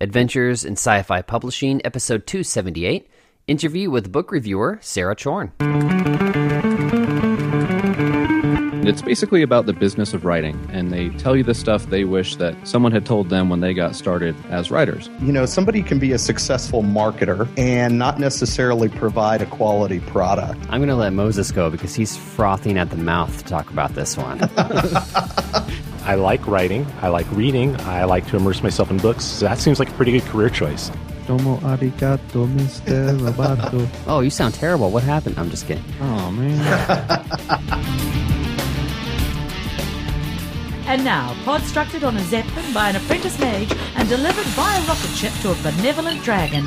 [0.00, 3.10] Adventures in Sci Fi Publishing, Episode 278
[3.48, 5.52] Interview with book reviewer Sarah Chorn.
[8.86, 12.36] It's basically about the business of writing, and they tell you the stuff they wish
[12.36, 15.10] that someone had told them when they got started as writers.
[15.20, 20.60] You know, somebody can be a successful marketer and not necessarily provide a quality product.
[20.70, 23.96] I'm going to let Moses go because he's frothing at the mouth to talk about
[23.96, 24.38] this one.
[26.08, 29.26] I like writing, I like reading, I like to immerse myself in books.
[29.26, 30.90] So that seems like a pretty good career choice.
[31.26, 33.14] Domo arigato, Mr.
[33.20, 33.86] Roboto.
[34.06, 34.90] oh, you sound terrible.
[34.90, 35.38] What happened?
[35.38, 35.84] I'm just kidding.
[36.00, 37.24] Oh, man.
[40.88, 45.34] And now, constructed on a zeppelin by an apprentice mage and delivered via rocket ship
[45.42, 46.64] to a benevolent dragon.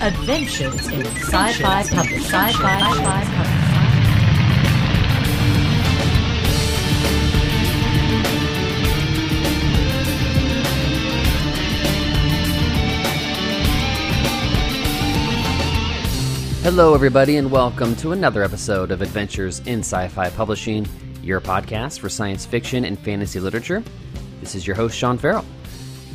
[0.00, 3.73] Adventures in sci-fi public, sci-fi, sci-fi
[16.64, 20.88] Hello, everybody, and welcome to another episode of Adventures in Sci Fi Publishing,
[21.22, 23.84] your podcast for science fiction and fantasy literature.
[24.40, 25.44] This is your host, Shaun Farrell.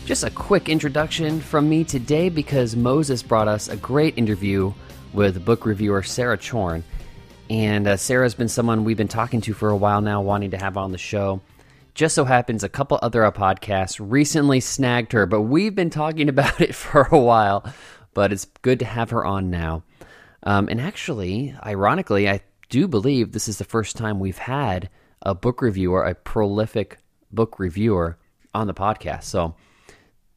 [0.06, 4.74] Just a quick introduction from me today because Moses brought us a great interview
[5.14, 6.84] with book reviewer Sarah Chorn.
[7.52, 10.58] And uh, Sarah's been someone we've been talking to for a while now, wanting to
[10.58, 11.42] have on the show.
[11.94, 16.60] Just so happens a couple other podcasts recently snagged her, but we've been talking about
[16.60, 17.72] it for a while.
[18.16, 19.84] But it's good to have her on now.
[20.44, 24.90] Um, and actually, ironically, I do believe this is the first time we've had
[25.22, 27.00] a book reviewer, a prolific
[27.32, 28.18] book reviewer
[28.54, 29.24] on the podcast.
[29.24, 29.56] So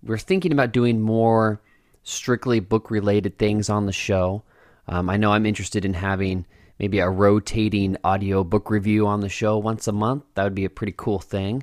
[0.03, 1.61] we're thinking about doing more
[2.03, 4.43] strictly book related things on the show.
[4.89, 6.47] Um, I know I'm interested in having
[6.79, 10.25] maybe a rotating audio book review on the show once a month.
[10.35, 11.63] That would be a pretty cool thing.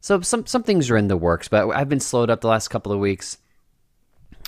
[0.00, 2.68] So some some things are in the works, but I've been slowed up the last
[2.68, 3.36] couple of weeks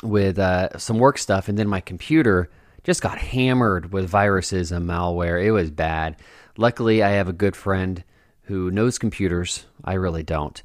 [0.02, 2.50] with uh, some work stuff, and then my computer
[2.84, 5.42] just got hammered with viruses and malware.
[5.42, 6.16] It was bad.
[6.56, 8.02] Luckily, I have a good friend
[8.42, 9.64] who knows computers.
[9.84, 10.62] I really don't.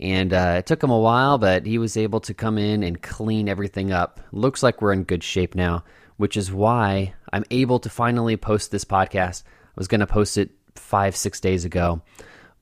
[0.00, 3.00] And uh, it took him a while, but he was able to come in and
[3.00, 4.20] clean everything up.
[4.32, 5.84] Looks like we're in good shape now,
[6.16, 9.44] which is why I'm able to finally post this podcast.
[9.46, 12.02] I was going to post it five, six days ago,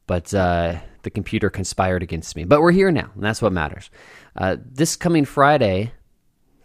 [0.07, 2.45] but uh, the computer conspired against me.
[2.45, 3.91] But we're here now, and that's what matters.
[4.37, 5.93] Uh, this coming Friday,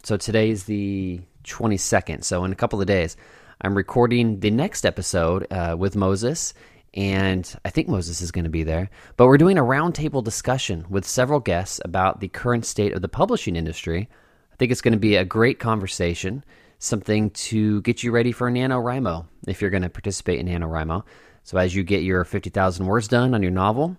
[0.04, 2.24] so today is the 22nd.
[2.24, 3.16] So, in a couple of days,
[3.60, 6.54] I'm recording the next episode uh, with Moses,
[6.94, 8.90] and I think Moses is going to be there.
[9.16, 13.08] But we're doing a roundtable discussion with several guests about the current state of the
[13.08, 14.08] publishing industry.
[14.52, 16.44] I think it's going to be a great conversation,
[16.78, 21.02] something to get you ready for NaNoWriMo if you're going to participate in NaNoWriMo.
[21.42, 23.96] So, as you get your 50,000 words done on your novel,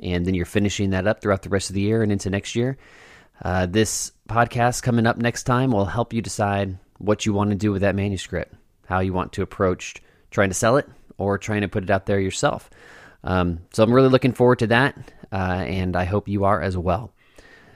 [0.00, 2.54] and then you're finishing that up throughout the rest of the year and into next
[2.54, 2.76] year,
[3.42, 7.56] uh, this podcast coming up next time will help you decide what you want to
[7.56, 8.54] do with that manuscript,
[8.86, 9.96] how you want to approach
[10.30, 12.70] trying to sell it or trying to put it out there yourself.
[13.24, 14.96] Um, so I'm really looking forward to that,
[15.32, 17.12] uh, and I hope you are as well.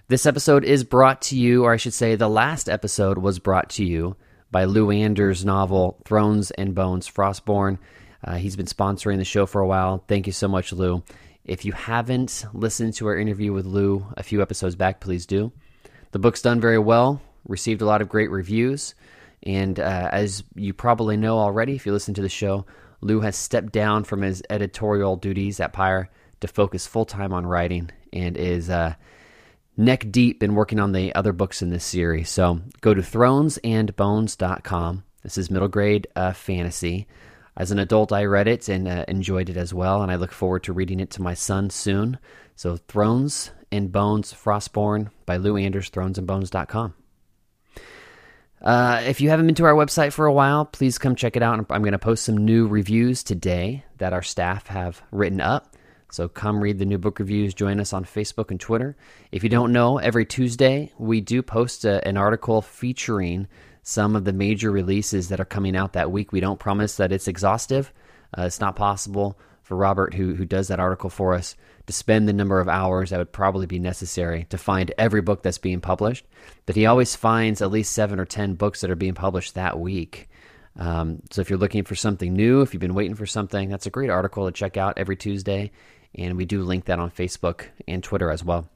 [0.09, 3.71] This episode is brought to you, or I should say, the last episode was brought
[3.71, 4.17] to you
[4.51, 7.79] by Lou Anders' novel Thrones and Bones Frostborn.
[8.23, 10.05] Uh, he's been sponsoring the show for a while.
[10.07, 11.03] Thank you so much, Lou.
[11.45, 15.51] If you haven't listened to our interview with Lou a few episodes back, please do.
[16.13, 18.95] The book's done very well, received a lot of great reviews.
[19.45, 22.65] And uh, as you probably know already, if you listen to the show,
[23.01, 26.09] Lou has stepped down from his editorial duties at Pyr
[26.41, 28.95] to focus full time on writing and is uh,
[29.77, 32.31] neck deep in working on the other books in this series.
[32.31, 35.05] So go to thronesandbones.com.
[35.23, 37.07] This is middle grade uh, fantasy.
[37.57, 40.33] As an adult, I read it and uh, enjoyed it as well, and I look
[40.33, 42.19] forward to reading it to my son soon.
[42.57, 46.95] So, Thrones and Bones Frostborn by Lou Anders, thronesandbones.com.
[48.63, 51.43] Uh, if you haven't been to our website for a while, please come check it
[51.43, 51.59] out.
[51.71, 55.75] I'm going to post some new reviews today that our staff have written up.
[56.13, 57.55] So come read the new book reviews.
[57.55, 58.97] Join us on Facebook and Twitter.
[59.33, 63.49] If you don't know, every Tuesday we do post a, an article featuring
[63.83, 66.31] some of the major releases that are coming out that week.
[66.31, 67.93] We don't promise that it's exhaustive.
[68.37, 71.57] Uh, it's not possible for Robert, who who does that article for us,
[71.87, 75.43] to spend the number of hours that would probably be necessary to find every book
[75.43, 76.25] that's being published.
[76.67, 79.79] But he always finds at least seven or ten books that are being published that
[79.79, 80.29] week.
[80.79, 83.87] Um, so if you're looking for something new, if you've been waiting for something, that's
[83.87, 85.71] a great article to check out every Tuesday.
[86.15, 88.69] And we do link that on Facebook and Twitter as well.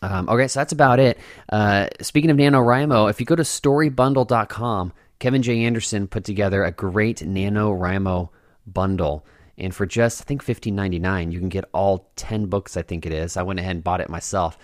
[0.00, 1.18] Um, okay, so that's about it.
[1.48, 5.64] Uh, speaking of NaNoWriMo, if you go to storybundle.com, Kevin J.
[5.64, 8.28] Anderson put together a great NaNoWriMo
[8.66, 9.26] bundle.
[9.58, 12.82] And for just, I think, fifteen ninety nine, you can get all 10 books, I
[12.82, 13.36] think it is.
[13.36, 14.56] I went ahead and bought it myself.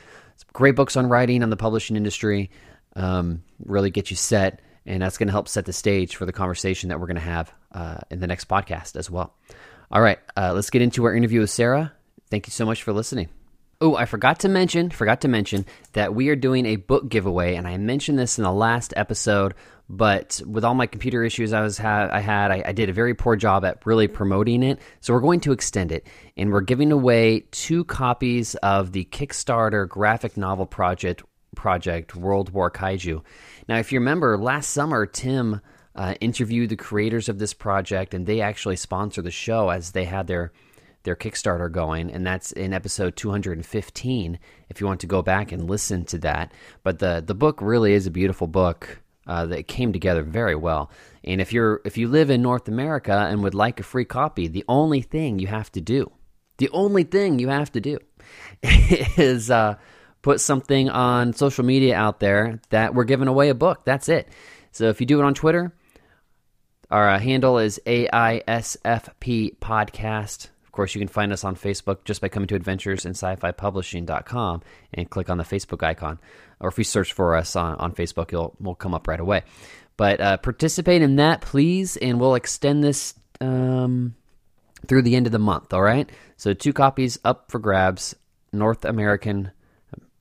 [0.53, 2.51] great books on writing on the publishing industry.
[2.97, 6.33] Um, really get you set, and that's going to help set the stage for the
[6.33, 9.35] conversation that we're going to have uh, in the next podcast as well.
[9.91, 11.93] All right, uh, let's get into our interview with Sarah.
[12.31, 13.29] Thank you so much for listening.
[13.85, 17.57] Oh, I forgot to mention, forgot to mention that we are doing a book giveaway,
[17.57, 19.53] and I mentioned this in the last episode.
[19.91, 22.95] But with all my computer issues I was ha- I had, I, I did a
[22.95, 24.79] very poor job at really promoting it.
[25.03, 29.87] So we're going to extend it, and we're giving away two copies of the Kickstarter
[29.87, 31.23] graphic novel project
[31.55, 33.23] project World War Kaiju.
[33.69, 35.61] Now, if you remember, last summer Tim
[35.95, 40.07] uh, interviewed the creators of this project, and they actually sponsor the show as they
[40.07, 40.53] had their
[41.05, 44.39] their Kickstarter going, and that's in episode 215.
[44.69, 46.53] If you want to go back and listen to that,
[46.83, 50.91] but the the book really is a beautiful book uh, that came together very well.
[51.23, 54.49] And if you're if you live in North America and would like a free copy,
[54.49, 56.11] the only thing you have to do,
[56.59, 57.99] the only thing you have to do,
[58.63, 59.77] is uh,
[60.23, 63.85] put something on social media out there that we're giving away a book.
[63.85, 64.29] That's it.
[64.73, 65.73] So if you do it on Twitter,
[66.91, 70.49] our uh, handle is AISFP Podcast.
[70.75, 74.63] Course, you can find us on Facebook just by coming to adventures in sci-fi publishing.com
[74.93, 76.19] and click on the Facebook icon.
[76.59, 79.45] Or if you search for us on, on Facebook, it'll will come up right away.
[79.97, 84.17] But uh, participate in that, please, and we'll extend this um,
[84.89, 86.11] through the end of the month, all right?
[86.37, 88.17] So two copies up for grabs,
[88.53, 89.53] North American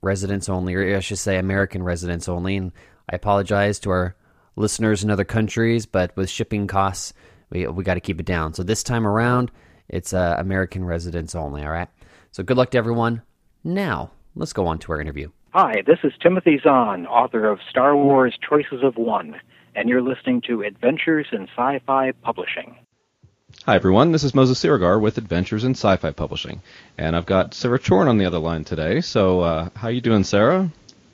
[0.03, 2.57] residents only, or I should say American residents only.
[2.57, 2.71] And
[3.11, 4.15] I apologize to our
[4.55, 7.13] listeners in other countries, but with shipping costs,
[7.49, 8.53] we, we got to keep it down.
[8.53, 9.51] So this time around,
[9.89, 11.89] it's uh, American residents only, all right?
[12.31, 13.21] So good luck to everyone.
[13.63, 15.29] Now, let's go on to our interview.
[15.51, 19.35] Hi, this is Timothy Zahn, author of Star Wars Choices of One,
[19.75, 22.75] and you're listening to Adventures in Sci Fi Publishing.
[23.65, 26.61] Hi everyone, this is Moses Siregar with Adventures in Sci-Fi Publishing,
[26.97, 28.99] and I've got Sarah Chorn on the other line today.
[28.99, 30.69] So, uh, how you doing, Sarah?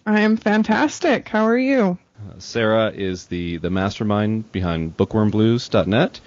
[0.07, 1.27] I am fantastic.
[1.27, 1.99] How are you?
[2.17, 6.21] Uh, Sarah is the the mastermind behind BookwormBlues.net,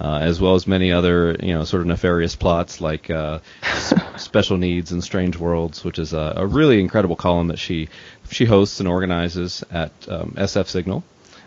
[0.00, 3.38] uh, as well as many other you know sort of nefarious plots like uh,
[4.16, 7.88] Special Needs and Strange Worlds, which is a, a really incredible column that she
[8.30, 11.04] she hosts and organizes at um, SF Signal.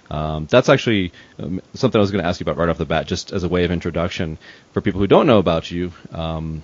[0.10, 2.86] Um, that's actually um, something I was going to ask you about right off the
[2.86, 4.38] bat, just as a way of introduction
[4.72, 5.92] for people who don't know about you.
[6.12, 6.64] Um,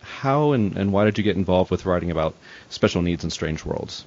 [0.00, 2.34] how and, and why did you get involved with writing about
[2.68, 4.04] special needs and strange worlds?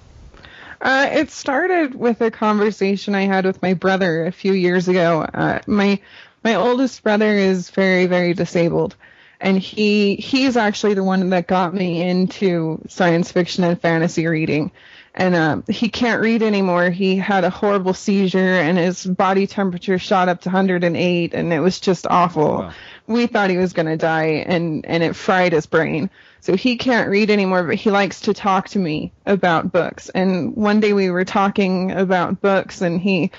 [0.79, 5.21] Uh, it started with a conversation I had with my brother a few years ago.
[5.21, 5.99] Uh, my
[6.47, 8.95] my oldest brother is very very disabled,
[9.41, 14.71] and he he's actually the one that got me into science fiction and fantasy reading.
[15.13, 16.89] And uh, he can't read anymore.
[16.89, 21.59] He had a horrible seizure, and his body temperature shot up to 108, and it
[21.59, 22.59] was just awful.
[22.59, 22.73] Wow.
[23.07, 26.09] We thought he was going to die, and and it fried his brain.
[26.39, 30.07] So he can't read anymore, but he likes to talk to me about books.
[30.07, 33.31] And one day we were talking about books, and he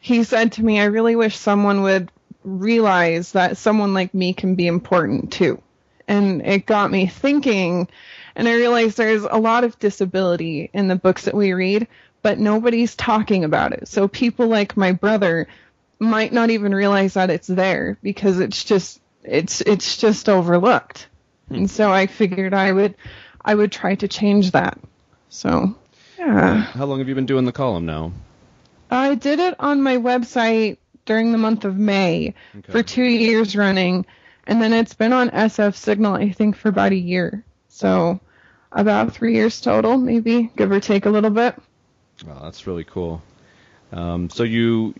[0.00, 2.10] he said to me, "I really wish someone would
[2.44, 5.60] realize that someone like me can be important too."
[6.06, 7.88] And it got me thinking,
[8.34, 11.86] and I realized there's a lot of disability in the books that we read,
[12.22, 13.88] but nobody's talking about it.
[13.88, 15.48] So people like my brother
[15.98, 21.08] might not even realize that it's there because it's just it's it's just overlooked.
[21.48, 21.54] Hmm.
[21.54, 22.94] And so I figured I would
[23.44, 24.78] I would try to change that.
[25.28, 25.74] So
[26.18, 26.62] yeah.
[26.62, 28.12] How long have you been doing the column now?
[28.90, 32.70] I did it on my website during the month of May Okay.
[32.72, 34.06] for two years running,
[34.46, 37.44] and then it's been on SF Signal I think for about a year.
[37.68, 38.20] So
[38.70, 41.56] about three years total, maybe give or take a little bit.
[42.26, 43.22] Wow, that's really cool.
[43.90, 44.94] Um, so you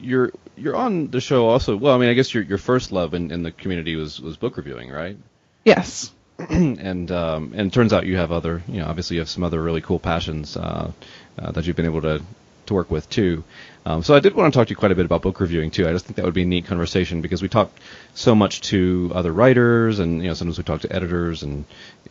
[0.00, 1.76] you're you're on the show also.
[1.76, 4.36] Well, I mean, I guess your your first love in, in the community was was
[4.36, 5.16] book reviewing, right?
[5.64, 6.12] Yes.
[6.38, 9.44] and um, and it turns out you have other, you know, obviously you have some
[9.44, 10.90] other really cool passions uh,
[11.38, 12.22] uh, that you've been able to
[12.66, 13.44] to work with too.
[13.86, 15.70] Um, so I did want to talk to you quite a bit about book reviewing
[15.70, 15.86] too.
[15.86, 17.70] I just think that would be a neat conversation because we talk
[18.14, 21.64] so much to other writers, and you know, sometimes we talk to editors and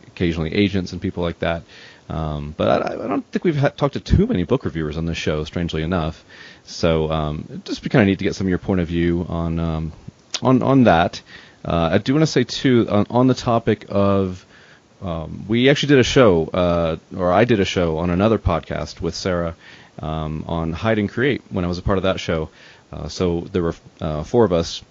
[0.06, 1.62] occasionally agents and people like that.
[2.08, 5.06] Um, but I, I don't think we've had, talked to too many book reviewers on
[5.06, 6.24] this show, strangely enough.
[6.64, 9.26] So um, just be kind of neat to get some of your point of view
[9.28, 9.92] on um,
[10.42, 11.22] on on that.
[11.64, 14.44] Uh, I do want to say too on, on the topic of
[15.02, 19.00] um, we actually did a show, uh, or I did a show on another podcast
[19.00, 19.56] with Sarah
[19.98, 22.50] um, on hide and create when I was a part of that show.
[22.92, 24.82] Uh, so there were uh, four of us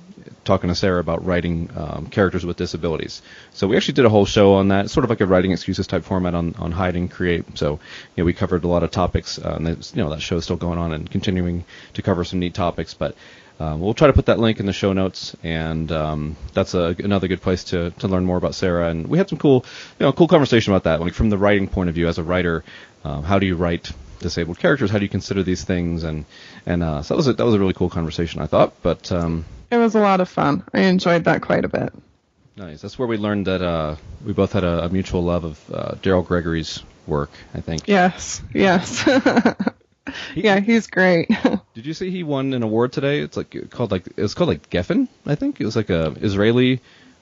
[0.43, 3.21] talking to Sarah about writing um, characters with disabilities.
[3.53, 5.87] So we actually did a whole show on that, sort of like a writing excuses
[5.87, 7.57] type format on, on hide and create.
[7.57, 7.79] So you
[8.17, 10.79] know, we covered a lot of topics, uh, and you know that show's still going
[10.79, 12.93] on and continuing to cover some neat topics.
[12.93, 13.15] But
[13.59, 16.95] um, we'll try to put that link in the show notes, and um, that's a,
[16.99, 18.89] another good place to, to learn more about Sarah.
[18.89, 19.65] And we had some cool,
[19.99, 22.23] you know, cool conversation about that, like from the writing point of view as a
[22.23, 22.63] writer.
[23.05, 23.91] um, how do you write
[24.23, 24.89] disabled characters?
[24.89, 26.03] How do you consider these things?
[26.03, 26.25] And
[26.65, 28.73] and uh, so that was a, that was a really cool conversation, I thought.
[28.81, 30.63] But um, It was a lot of fun.
[30.73, 31.93] I enjoyed that quite a bit.
[32.57, 32.81] nice.
[32.81, 35.91] That's where we learned that uh, we both had a, a mutual love of uh,
[36.01, 37.31] Daryl Gregory's work.
[37.53, 37.87] I think.
[37.87, 39.05] Yes, yes.
[40.35, 41.29] yeah, he's great.
[41.73, 43.19] Did you see he won an award today?
[43.19, 45.59] It's like called like it's called like Geffen, I think.
[45.61, 46.81] It was like a Israeli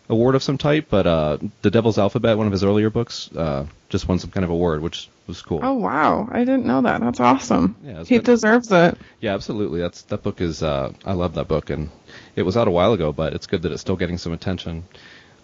[0.10, 3.66] award of some type, but uh, The Devil's Alphabet, one of his earlier books, uh,
[3.90, 5.60] just won some kind of award, which was cool.
[5.64, 7.00] oh wow, I didn't know that.
[7.02, 7.76] That's awesome.
[7.84, 8.26] Yeah, he good.
[8.26, 8.98] deserves it.
[9.22, 9.80] Yeah, absolutely.
[9.82, 11.90] That's that book is uh, I love that book, and
[12.36, 14.84] it was out a while ago, but it's good that it's still getting some attention.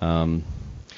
[0.01, 0.43] Um,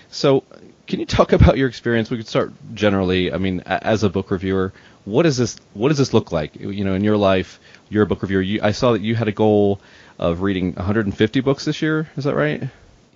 [0.09, 0.43] so,
[0.87, 2.09] can you talk about your experience?
[2.09, 3.31] We could start generally.
[3.31, 4.73] I mean, a- as a book reviewer,
[5.05, 6.55] what does this what does this look like?
[6.55, 8.41] You know, in your life, you're a book reviewer.
[8.41, 9.79] You, I saw that you had a goal
[10.17, 12.09] of reading 150 books this year.
[12.17, 12.63] Is that right?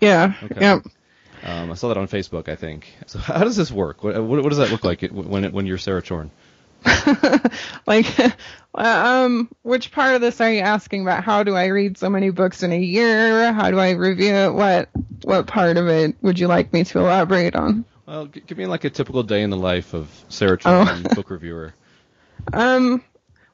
[0.03, 0.33] Yeah.
[0.43, 0.61] Okay.
[0.61, 0.85] Yep.
[1.45, 2.87] Um, I saw that on Facebook, I think.
[3.07, 4.03] So, how does this work?
[4.03, 6.31] What, what, what does that look like when it, when you're Sarah Chorn?
[7.87, 8.05] like,
[8.75, 11.23] um, which part of this are you asking about?
[11.23, 13.53] How do I read so many books in a year?
[13.53, 14.53] How do I review it?
[14.53, 14.89] What
[15.23, 17.85] what part of it would you like me to elaborate on?
[18.05, 21.15] Well, give me like a typical day in the life of Sarah Chorn, Oh.
[21.15, 21.73] book reviewer.
[22.51, 23.01] Um,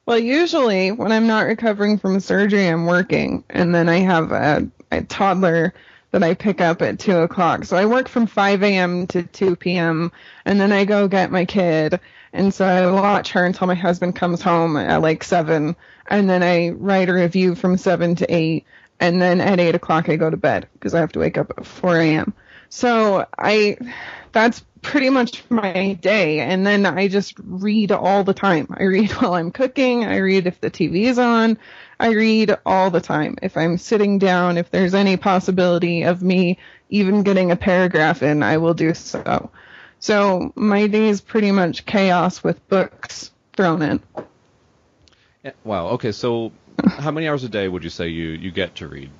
[0.06, 4.68] well, usually when I'm not recovering from surgery, I'm working, and then I have a,
[4.90, 5.72] a toddler
[6.10, 7.64] that I pick up at two o'clock.
[7.64, 9.06] So I work from 5 a.m.
[9.08, 10.12] to 2 p.m.
[10.44, 12.00] and then I go get my kid,
[12.32, 15.76] and so I watch her until my husband comes home at like seven,
[16.08, 18.64] and then I write a review from seven to eight,
[18.98, 21.52] and then at eight o'clock I go to bed because I have to wake up
[21.56, 22.34] at 4 a.m.
[22.68, 23.76] So I,
[24.32, 26.40] that's pretty much my day.
[26.40, 28.68] And then I just read all the time.
[28.78, 30.04] I read while I'm cooking.
[30.04, 31.58] I read if the TV is on.
[32.00, 33.36] I read all the time.
[33.42, 38.42] If I'm sitting down, if there's any possibility of me even getting a paragraph in,
[38.42, 39.50] I will do so.
[39.98, 44.00] So my day is pretty much chaos with books thrown in.
[45.44, 45.88] Yeah, Wow.
[45.88, 46.12] Okay.
[46.12, 46.52] So,
[46.88, 49.10] how many hours a day would you say you you get to read?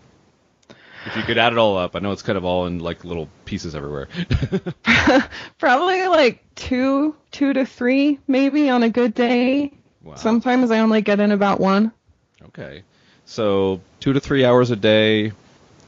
[1.07, 3.05] If you could add it all up, I know it's kind of all in like
[3.05, 4.09] little pieces everywhere.
[5.59, 9.75] Probably like two, two to three, maybe on a good day.
[10.03, 10.15] wow.
[10.15, 11.93] Sometimes I only get in about one.
[12.47, 12.83] Okay.
[13.27, 15.33] So two to three hours a day,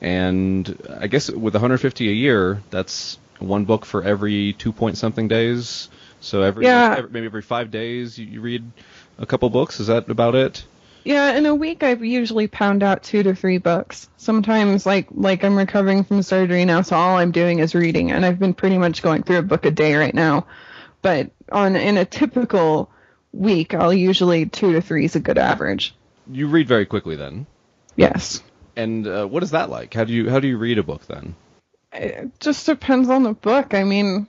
[0.01, 5.29] and I guess with 150 a year, that's one book for every two point something
[5.29, 5.89] days.
[6.21, 6.95] So every, Yeah.
[6.99, 8.71] every maybe every five days you, you read
[9.19, 9.81] a couple books.
[9.81, 10.65] Is that about it?
[11.05, 14.09] Yeah, in a week I usually pound out two to three books.
[14.19, 18.25] Sometimes like like I'm recovering from surgery now, so all I'm doing is reading and
[18.25, 20.47] I've been pretty much going through a book a day right now.
[21.01, 22.89] But on in a typical
[23.33, 25.93] week I'll usually two to three is a good average.
[26.31, 27.47] You read very quickly then.
[27.97, 28.43] Yes.
[28.77, 29.93] And uh, what is that like?
[29.95, 31.35] How do you how do you read a book then?
[31.93, 33.75] It just depends on the book.
[33.75, 34.27] I mean,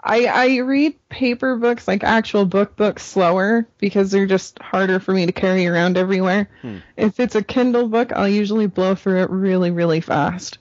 [0.00, 5.12] I I read paper books like actual book books slower because they're just harder for
[5.12, 6.48] me to carry around everywhere.
[6.96, 10.58] If it's a Kindle book, I'll usually blow through it really really fast.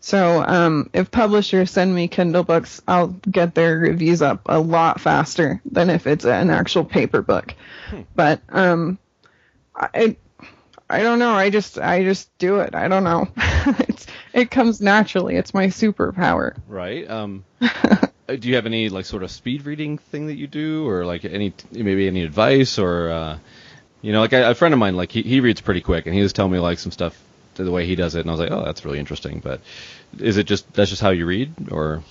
[0.00, 5.00] So um, if publishers send me Kindle books, I'll get their reviews up a lot
[5.00, 7.54] faster than if it's an actual paper book.
[8.14, 8.98] But um,
[9.76, 10.16] I
[10.88, 11.32] I don't know.
[11.32, 12.74] I just I just do it.
[12.74, 13.28] I don't know.
[13.36, 15.36] it's it comes naturally.
[15.36, 16.56] It's my superpower.
[16.68, 17.08] Right.
[17.10, 20.88] Um, uh, do you have any like sort of speed reading thing that you do,
[20.88, 23.38] or like any maybe any advice, or uh,
[24.02, 26.14] you know, like I, a friend of mine, like he he reads pretty quick, and
[26.14, 27.20] he was telling me like some stuff
[27.54, 29.40] the way he does it, and I was like, oh, that's really interesting.
[29.40, 29.60] But
[30.18, 32.04] is it just that's just how you read, or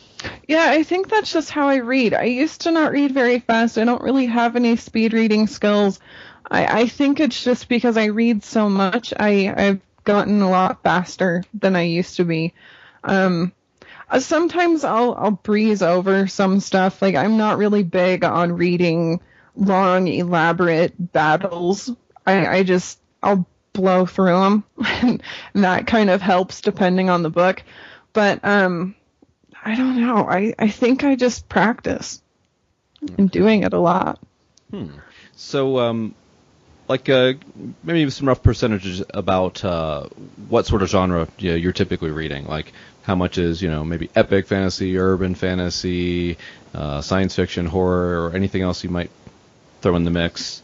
[0.47, 2.13] Yeah, I think that's just how I read.
[2.13, 3.77] I used to not read very fast.
[3.77, 5.99] I don't really have any speed reading skills.
[6.49, 9.13] I, I think it's just because I read so much.
[9.17, 12.53] I, I've gotten a lot faster than I used to be.
[13.03, 13.51] Um,
[14.09, 17.01] uh, sometimes I'll I'll breeze over some stuff.
[17.01, 19.19] Like I'm not really big on reading
[19.55, 21.91] long, elaborate battles.
[22.25, 27.29] I, I just I'll blow through them, and that kind of helps depending on the
[27.29, 27.63] book.
[28.13, 28.95] But um,
[29.63, 30.27] I don't know.
[30.29, 32.21] I, I think I just practice.
[33.17, 34.19] I'm doing it a lot.
[35.35, 36.15] so um,
[36.87, 37.33] like uh,
[37.83, 40.03] maybe some rough percentages about uh,
[40.49, 42.73] what sort of genre you know, you're typically reading, like
[43.03, 46.37] how much is you know maybe epic fantasy, urban fantasy,
[46.73, 49.11] uh, science fiction, horror, or anything else you might
[49.81, 50.61] throw in the mix.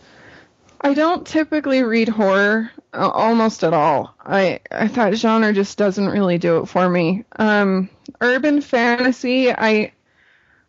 [0.84, 4.16] I don't typically read horror uh, almost at all.
[4.20, 7.24] I, I that genre just doesn't really do it for me.
[7.36, 9.92] Um, urban fantasy, I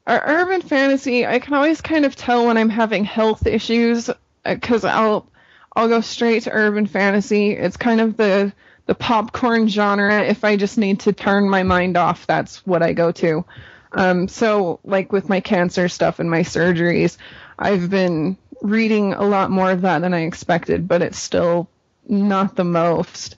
[0.07, 4.11] uh, urban fantasy, I can always kind of tell when I'm having health issues
[4.45, 5.27] because I'll
[5.75, 7.53] I'll go straight to urban fantasy.
[7.53, 8.53] It's kind of the
[8.87, 10.23] the popcorn genre.
[10.23, 13.45] If I just need to turn my mind off, that's what I go to.
[13.93, 17.17] Um, so like with my cancer stuff and my surgeries,
[17.59, 21.69] I've been reading a lot more of that than I expected, but it's still
[22.09, 23.37] not the most.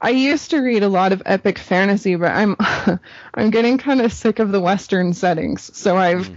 [0.00, 2.56] I used to read a lot of epic fantasy, but I'm
[3.34, 5.76] I'm getting kind of sick of the western settings.
[5.76, 6.36] So I've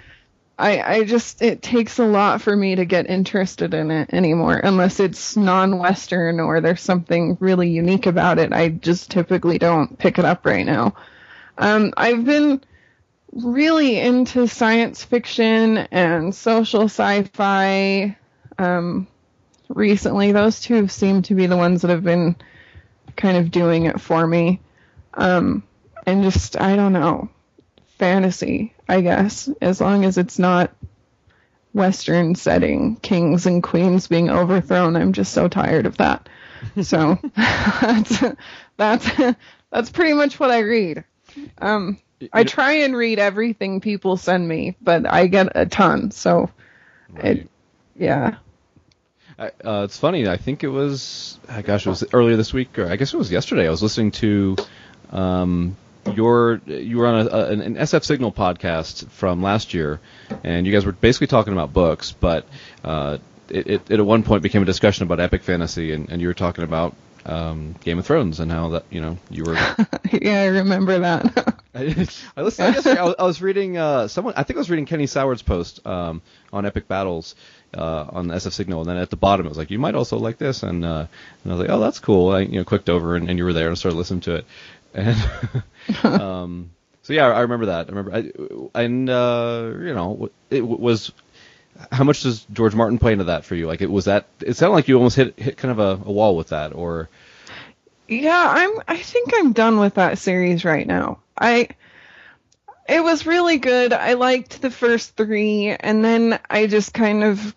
[0.58, 4.60] I I just it takes a lot for me to get interested in it anymore
[4.64, 8.54] unless it's non-western or there's something really unique about it.
[8.54, 10.96] I just typically don't pick it up right now.
[11.58, 12.62] Um I've been
[13.32, 18.18] really into science fiction and social sci-fi
[18.58, 19.08] um
[19.70, 20.32] recently.
[20.32, 22.36] Those two seem to be the ones that have been
[23.16, 24.62] kind of doing it for me.
[25.14, 25.64] Um,
[26.06, 27.30] and just, I don't know,
[27.98, 30.72] fantasy, I guess, as long as it's not
[31.74, 34.96] Western setting, kings and queens being overthrown.
[34.96, 36.30] I'm just so tired of that.
[36.82, 38.24] so that's,
[38.78, 39.10] that's,
[39.72, 41.04] that's pretty much what I read.
[41.58, 41.98] Um,
[42.32, 46.50] I try and read everything people send me, but I get a ton, so
[47.18, 47.50] it,
[47.98, 48.38] yeah.
[49.38, 50.28] I- Uh, it's funny.
[50.30, 53.18] I think it was, uh, gosh, it was earlier this week, or I guess it
[53.18, 53.68] was yesterday.
[53.68, 54.56] I was listening to
[55.12, 55.76] um,
[56.14, 60.00] your, you were on a, a, an SF Signal podcast from last year,
[60.44, 62.46] and you guys were basically talking about books, but
[62.84, 63.18] uh,
[63.50, 66.28] it, it, it at one point became a discussion about epic fantasy, and, and you
[66.28, 66.96] were talking about
[67.26, 69.54] um, Game of Thrones and how that you know you were
[70.12, 71.60] yeah, I remember that.
[71.76, 72.08] I,
[72.38, 73.00] I listened yesterday.
[73.00, 74.36] I was, I was reading uh, someone.
[74.38, 76.22] I think I was reading Kenny Soward's post um,
[76.54, 77.36] on Epic Battles
[77.76, 80.18] uh, on SF Signal, and then at the bottom it was like, "You might also
[80.18, 81.08] like this," and uh,
[81.44, 83.46] and I was like, "Oh, that's cool." I you know clicked over, and, and you
[83.46, 84.46] were there, and I started listening to it,
[84.96, 85.30] and
[86.04, 86.72] um,
[87.04, 87.88] so yeah, I remember that.
[87.88, 91.12] I remember, I, and uh, you know, it was.
[91.92, 93.68] How much does George Martin play into that for you?
[93.68, 94.28] Like, it was that.
[94.40, 97.10] It sounded like you almost hit hit kind of a, a wall with that, or
[98.08, 101.20] Yeah, I'm I think I'm done with that series right now.
[101.38, 101.70] I
[102.88, 103.94] it was really good.
[103.94, 107.56] I liked the first 3 and then I just kind of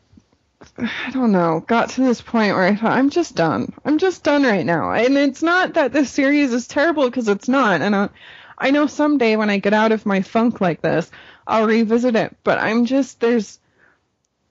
[0.79, 3.73] I don't know, got to this point where I thought I'm just done.
[3.85, 4.93] I'm just done right now.
[4.93, 7.81] And it's not that this series is terrible because it's not.
[7.81, 8.09] And I,
[8.57, 11.11] I know someday when I get out of my funk like this,
[11.47, 13.59] I'll revisit it, but I'm just there's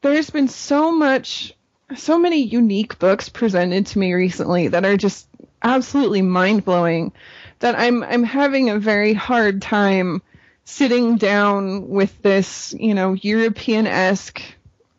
[0.02, 1.54] there's been so much
[1.96, 5.28] so many unique books presented to me recently that are just
[5.62, 7.12] absolutely mind blowing
[7.60, 10.22] that I'm I'm having a very hard time
[10.64, 14.42] sitting down with this, you know, European esque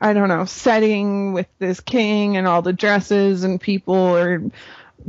[0.01, 4.43] I don't know, setting with this king and all the dresses and people are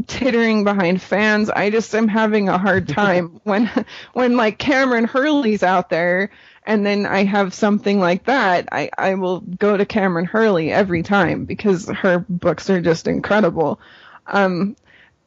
[0.08, 1.50] tittering behind fans.
[1.50, 3.70] I just am having a hard time when
[4.14, 6.32] when like Kameron Hurley's out there
[6.70, 11.02] and then I have something like that, I, I will go to Kameron Hurley every
[11.02, 13.80] time because her books are just incredible.
[14.28, 14.76] Um,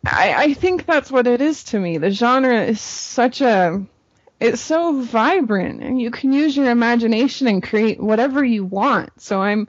[0.07, 1.98] I, I think that's what it is to me.
[1.98, 3.85] The genre is such a,
[4.42, 9.20] it's so vibrant and you can use your imagination and create whatever you want.
[9.20, 9.68] So I'm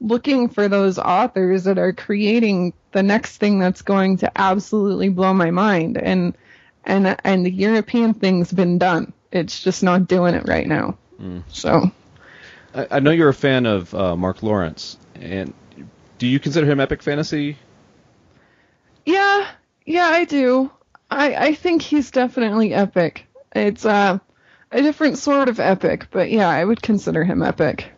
[0.00, 5.32] looking for those authors that are creating the next thing that's going to absolutely blow
[5.34, 5.98] my mind.
[5.98, 6.36] And,
[6.84, 9.12] and, and the European thing's been done.
[9.30, 10.96] It's just not doing it right now.
[11.48, 11.90] So
[12.74, 15.54] I, I know you're a fan of uh, Mark Lawrence, and
[16.18, 17.56] do you consider him epic fantasy?
[19.06, 19.48] Yeah,
[19.86, 20.70] yeah, I do.
[21.10, 23.26] I I think he's definitely epic.
[23.54, 24.18] It's uh,
[24.72, 27.90] a different sort of epic, but yeah, I would consider him epic.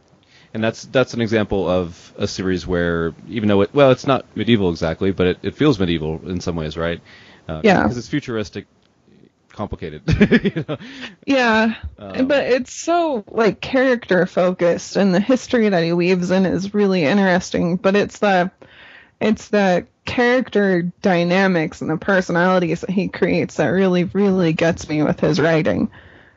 [0.54, 4.24] And that's that's an example of a series where even though it well it's not
[4.34, 7.00] medieval exactly, but it, it feels medieval in some ways, right?
[7.48, 7.82] Uh, Yeah.
[7.82, 8.66] Because it's futuristic,
[9.50, 10.02] complicated.
[10.44, 10.76] you know?
[11.26, 16.46] Yeah, Um, but it's so like character focused, and the history that he weaves in
[16.46, 17.76] is really interesting.
[17.76, 18.50] But it's the
[19.20, 25.02] it's the character dynamics and the personalities that he creates that really really gets me
[25.02, 25.90] with his writing.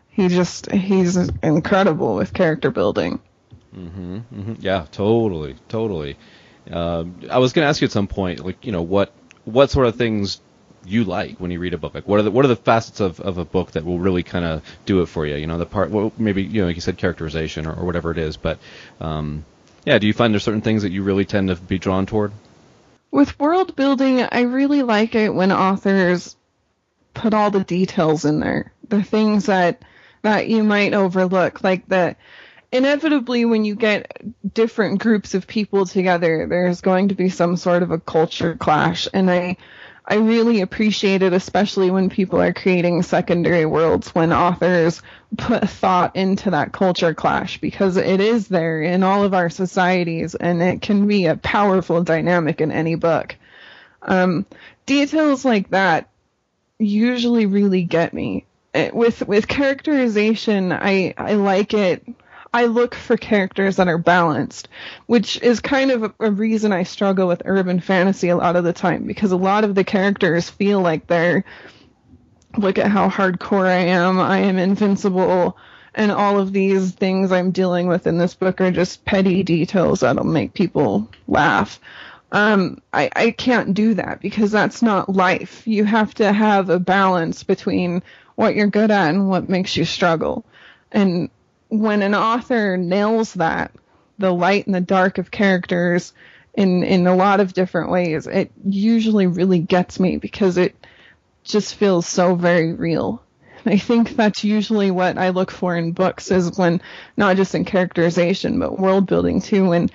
[0.10, 3.20] He just he's incredible with character building.
[3.76, 4.56] Mm-hmm.
[4.60, 6.18] Yeah, totally, totally.
[6.70, 9.14] Um, I was going to ask you at some point, like you know, what
[9.46, 10.42] what sort of things
[10.86, 11.94] you like when you read a book?
[11.94, 14.24] Like, what are the what are the facets of, of a book that will really
[14.24, 15.36] kind of do it for you?
[15.36, 18.12] You know, the part, well, maybe you know, like you said, characterization or, or whatever
[18.12, 18.38] it is.
[18.38, 18.60] But
[19.00, 19.46] um,
[19.86, 22.32] yeah, do you find there's certain things that you really tend to be drawn toward?
[23.12, 26.36] With world building, I really like it when authors
[27.14, 28.72] put all the details in there.
[28.88, 29.82] The things that
[30.22, 32.16] that you might overlook, like the
[32.72, 34.22] inevitably when you get
[34.54, 39.08] different groups of people together, there's going to be some sort of a culture clash,
[39.14, 39.58] and I
[40.10, 45.04] I really appreciate it, especially when people are creating secondary worlds, when authors
[45.38, 50.34] put thought into that culture clash, because it is there in all of our societies,
[50.34, 53.36] and it can be a powerful dynamic in any book.
[54.02, 54.48] Um,
[54.88, 56.10] details like that
[56.80, 58.46] usually really get me.
[58.74, 62.04] It, with with characterization, I I like it.
[62.54, 64.70] I look for characters that are balanced,
[65.06, 68.64] which is kind of a, a reason I struggle with urban fantasy a lot of
[68.64, 71.46] the time because a lot of the characters feel like they're
[72.58, 75.56] look at how hardcore I am, I am invincible,
[75.94, 80.00] and all of these things I'm dealing with in this book are just petty details
[80.00, 81.80] that'll make people laugh.
[82.32, 85.68] Um, I, I can't do that because that's not life.
[85.68, 88.04] You have to have a balance between
[88.36, 90.46] what you're good at and what makes you struggle.
[90.92, 91.30] And
[91.70, 93.72] when an author nails that,
[94.18, 96.14] the light and the dark of characters
[96.56, 100.76] in, in a lot of different ways, it usually really gets me because it
[101.44, 103.24] just feels so very real.
[103.66, 106.82] I think that's usually what I look for in books is when
[107.18, 109.90] not just in characterization but world building too when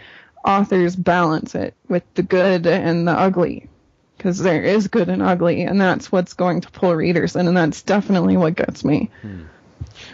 [0.44, 3.68] authors balance it with the good and the ugly
[4.16, 7.56] because there is good and ugly and that's what's going to pull readers in and
[7.56, 9.10] that's definitely what gets me.
[9.22, 9.44] Hmm.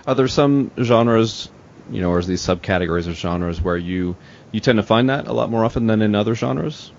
[0.06, 1.50] Are there some genres,
[1.90, 4.16] you know, or these subcategories of genres where you
[4.52, 6.92] you tend to find that a lot more often than in other genres?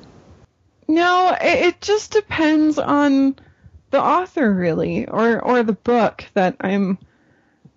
[0.87, 3.35] No, it, it just depends on
[3.91, 6.97] the author really or or the book that I'm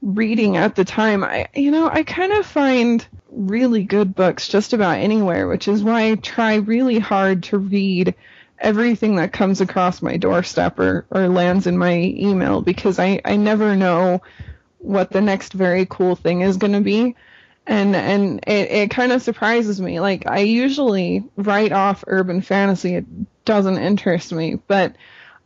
[0.02, 1.24] reading at the time.
[1.24, 5.82] I you know, I kind of find really good books just about anywhere, which is
[5.82, 8.14] why I try really hard to read
[8.58, 13.36] everything that comes across my doorstep or, or lands in my email because I, I
[13.36, 14.22] never know
[14.84, 17.16] what the next very cool thing is going to be.
[17.66, 19.98] And and it, it kind of surprises me.
[19.98, 22.96] Like I usually write off urban fantasy.
[22.96, 23.06] It
[23.46, 24.94] doesn't interest me, but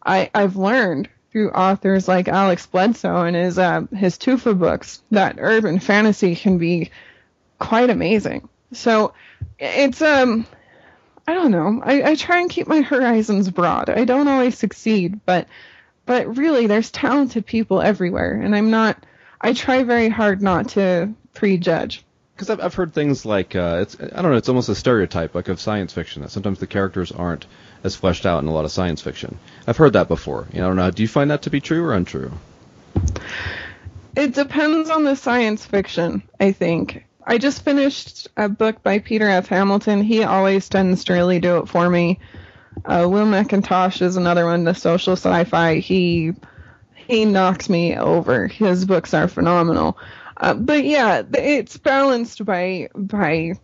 [0.05, 5.37] I, I've learned through authors like Alex Bledsoe and his uh, his Tufa books that
[5.39, 6.91] urban fantasy can be
[7.61, 8.49] quite amazing.
[8.73, 9.15] So
[9.59, 10.47] it's um
[11.27, 11.83] I don't know.
[11.85, 13.91] I, I try and keep my horizons broad.
[13.91, 15.47] I don't always succeed, but
[16.07, 19.05] but really there's talented people everywhere and I'm not
[19.41, 23.97] I try very hard not to prejudge because I've, I've heard things like uh, it's
[24.01, 27.11] I don't know it's almost a stereotype like of science fiction that sometimes the characters
[27.11, 27.47] aren't
[27.83, 29.39] as fleshed out in a lot of science fiction.
[29.67, 30.47] I've heard that before.
[30.53, 30.91] You know, I don't know.
[30.91, 32.33] Do you find that to be true or untrue?
[34.17, 36.23] It depends on the science fiction.
[36.41, 39.49] I think I just finished a book by Peter F.
[39.49, 40.03] Hamilton.
[40.03, 42.19] He always tends to really do it for me.
[42.85, 45.77] Uh, Will McIntosh is another one, the social sci-fi.
[45.77, 46.33] He
[47.09, 48.47] he knocks me over.
[48.47, 49.99] His books are phenomenal.
[50.37, 53.55] Uh, but yeah, it's balanced by by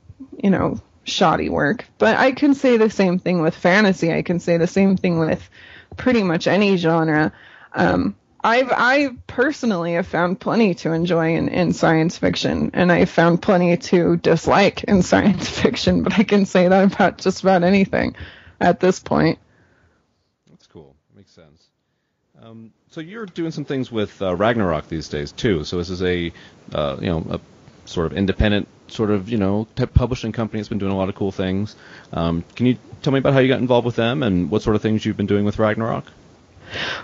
[0.43, 1.85] you know shoddy work.
[1.99, 4.13] But I can say the same thing with fantasy.
[4.13, 5.49] I can say the same thing with
[5.97, 7.33] pretty much any genre.
[7.73, 13.11] Um, I've I personally have found plenty to enjoy in, in science fiction, and I've
[13.11, 16.03] found plenty to dislike in science fiction.
[16.03, 18.17] But I can say that about just about anything
[18.61, 19.39] at this point.
[20.51, 20.97] That's cool.
[21.15, 21.69] Makes sense.
[22.43, 25.65] Um, so you're doing some things with uh, Ragnarok these days too.
[25.65, 26.33] So this is a
[26.73, 27.41] uh, you know a
[27.89, 31.17] sort of independent sort of you know publishing company that's been doing a lot of
[31.17, 31.75] cool things.
[32.13, 34.77] Um, can you tell me about how you got involved with them and what sort
[34.77, 36.05] of things you've been doing with Ragnarok?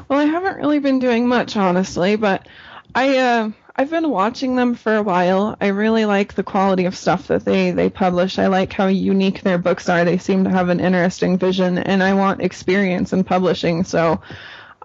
[0.09, 2.47] Well, I haven't really been doing much honestly, but
[2.95, 5.57] I uh, I've been watching them for a while.
[5.61, 8.39] I really like the quality of stuff that they they publish.
[8.39, 10.05] I like how unique their books are.
[10.05, 13.83] They seem to have an interesting vision, and I want experience in publishing.
[13.83, 14.21] So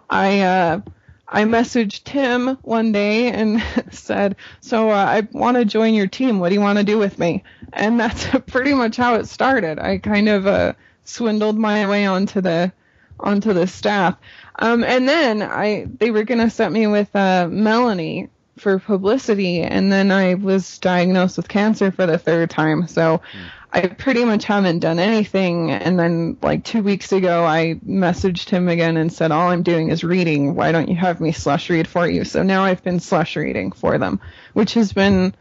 [0.09, 0.81] I uh,
[1.27, 6.39] I messaged Tim one day and said, "So uh, I want to join your team.
[6.39, 9.79] What do you want to do with me?" And that's pretty much how it started.
[9.79, 12.71] I kind of uh, swindled my way onto the
[13.19, 14.15] onto the staff,
[14.59, 19.91] um, and then I they were gonna set me with uh, Melanie for publicity, and
[19.91, 22.87] then I was diagnosed with cancer for the third time.
[22.87, 23.17] So.
[23.17, 25.69] Mm I pretty much haven't done anything.
[25.69, 29.89] And then, like two weeks ago, I messaged him again and said, All I'm doing
[29.89, 30.55] is reading.
[30.55, 32.23] Why don't you have me slush read for you?
[32.23, 34.21] So now I've been slush reading for them,
[34.53, 35.35] which has been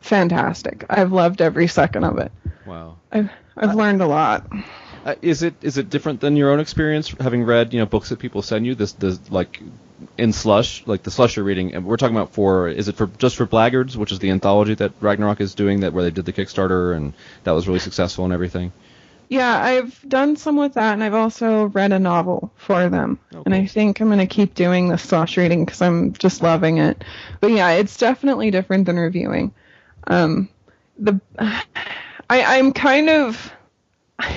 [0.00, 0.84] fantastic.
[0.90, 2.32] I've loved every second of it.
[2.66, 2.96] Wow.
[3.12, 4.50] I've, I've learned a lot.
[5.06, 8.08] Uh, is it is it different than your own experience having read you know books
[8.08, 9.62] that people send you this this like
[10.18, 13.06] in slush like the slush you're reading and we're talking about for is it for
[13.18, 16.24] just for blackguards which is the anthology that Ragnarok is doing that where they did
[16.24, 17.12] the Kickstarter and
[17.44, 18.72] that was really successful and everything.
[19.28, 23.18] Yeah, I've done some with that, and I've also read a novel for them.
[23.34, 26.42] Oh, and I think I'm going to keep doing the slush reading because I'm just
[26.44, 27.02] loving it.
[27.40, 29.52] But yeah, it's definitely different than reviewing.
[30.06, 30.48] Um,
[30.96, 31.64] the I,
[32.30, 33.52] I'm kind of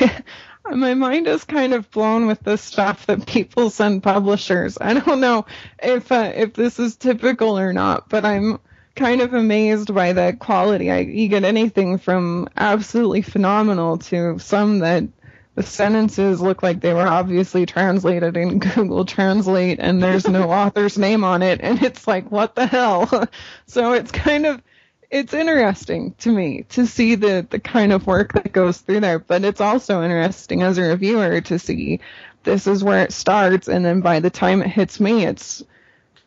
[0.71, 4.77] my mind is kind of blown with the stuff that people send publishers.
[4.79, 5.45] I don't know
[5.81, 8.59] if uh, if this is typical or not, but I'm
[8.95, 10.91] kind of amazed by the quality.
[10.91, 15.05] I, you get anything from absolutely phenomenal to some that
[15.55, 20.97] the sentences look like they were obviously translated in Google Translate and there's no author's
[20.97, 23.27] name on it and it's like what the hell.
[23.65, 24.61] so it's kind of
[25.11, 29.19] it's interesting to me to see the the kind of work that goes through there,
[29.19, 31.99] but it's also interesting as a reviewer to see
[32.43, 35.63] this is where it starts, and then by the time it hits me, it's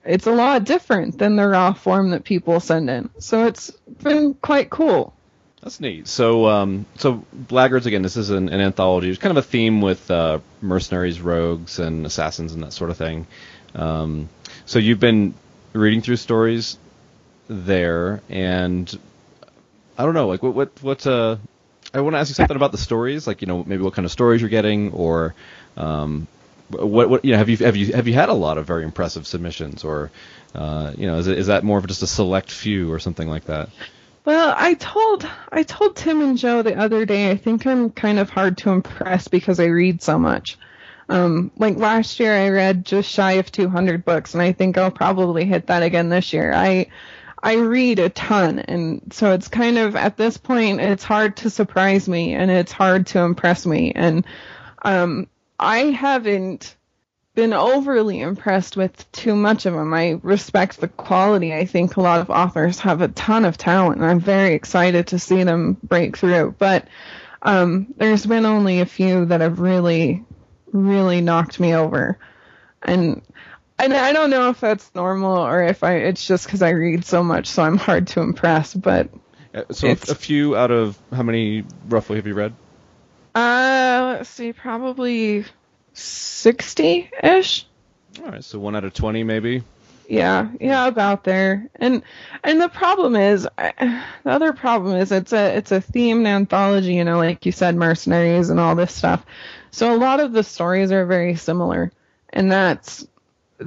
[0.05, 3.11] it's a lot different than the raw form that people send in.
[3.19, 5.15] So it's been quite cool.
[5.63, 6.09] That's neat.
[6.09, 8.03] So, um, so Blackguards again.
[8.03, 9.11] This is an, an anthology.
[9.11, 12.97] It's kind of a theme with uh, mercenaries, rogues, and assassins, and that sort of
[12.97, 13.29] thing.
[13.77, 14.29] Um,
[14.67, 15.35] so you've been
[15.73, 16.79] reading through stories
[17.53, 18.99] there, and
[19.97, 21.07] I don't know, like what what what.
[21.07, 21.37] Uh,
[21.95, 24.07] I want to ask you something about the stories, like you know maybe what kind
[24.07, 25.35] of stories you're getting, or
[25.77, 26.27] um,
[26.71, 28.85] what what you know have you have you have you had a lot of very
[28.85, 30.11] impressive submissions, or
[30.55, 33.29] uh, you know is it, is that more of just a select few or something
[33.29, 33.69] like that?
[34.25, 37.31] Well, I told I told Tim and Joe the other day.
[37.31, 40.59] I think I'm kind of hard to impress because I read so much.
[41.09, 44.91] Um, like last year, I read just shy of 200 books, and I think I'll
[44.91, 46.53] probably hit that again this year.
[46.55, 46.87] I
[47.43, 51.51] I read a ton, and so it's kind of at this point, it's hard to
[51.51, 54.25] surprise me, and it's hard to impress me, and
[54.83, 55.29] um,
[55.59, 56.77] I haven't
[57.35, 59.95] been overly impressed with too much of them.
[59.95, 61.55] I respect the quality.
[61.55, 65.09] I think a lot of authors have a ton of talent, and I'm very excited
[65.09, 66.55] to see them break through.
[66.59, 66.87] But
[67.41, 70.25] um, there's been only a few that have really,
[70.73, 72.19] really knocked me over,
[72.83, 73.23] and
[73.83, 77.05] and I don't know if that's normal or if I it's just because I read
[77.05, 78.75] so much, so I'm hard to impress.
[78.75, 79.11] But
[79.55, 82.55] Uh, so a, a few out of how many roughly have you read?
[83.35, 85.45] uh, let's see, probably
[85.93, 87.67] sixty ish.
[88.23, 89.63] All right, so one out of twenty maybe.
[90.09, 91.71] Yeah, yeah, about there.
[91.77, 92.03] And
[92.45, 96.95] and the problem is, I, the other problem is it's a it's a themed anthology.
[96.95, 99.25] You know, like you said, mercenaries and all this stuff.
[99.71, 101.93] So a lot of the stories are very similar,
[102.31, 103.07] and that's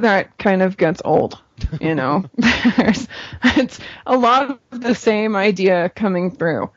[0.01, 1.39] that kind of gets old.
[1.79, 2.25] You know,
[2.77, 3.07] there's
[3.43, 6.69] it's a lot of the same idea coming through.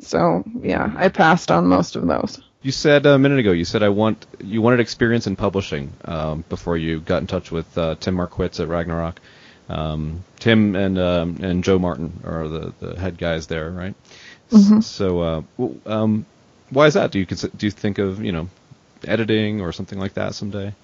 [0.00, 2.40] So yeah, I passed on most of those.
[2.62, 3.52] You said a minute ago.
[3.52, 7.50] You said I want you wanted experience in publishing um, before you got in touch
[7.50, 9.20] with uh, Tim Marquitz at Ragnarok.
[9.68, 13.94] Um, Tim and um, and Joe Martin are the, the head guys there, right?
[14.50, 14.82] Mhm.
[14.84, 15.42] So, uh,
[15.86, 16.26] um,
[16.70, 17.10] why is that?
[17.10, 18.48] Do you do you think of you know
[19.04, 20.74] editing or something like that someday?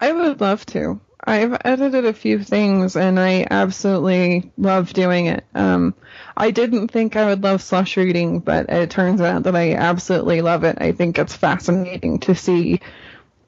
[0.00, 1.00] I would love to.
[1.22, 5.44] I've edited a few things and I absolutely love doing it.
[5.54, 5.94] Um,
[6.34, 10.40] I didn't think I would love slush reading, but it turns out that I absolutely
[10.40, 10.78] love it.
[10.80, 12.80] I think it's fascinating to see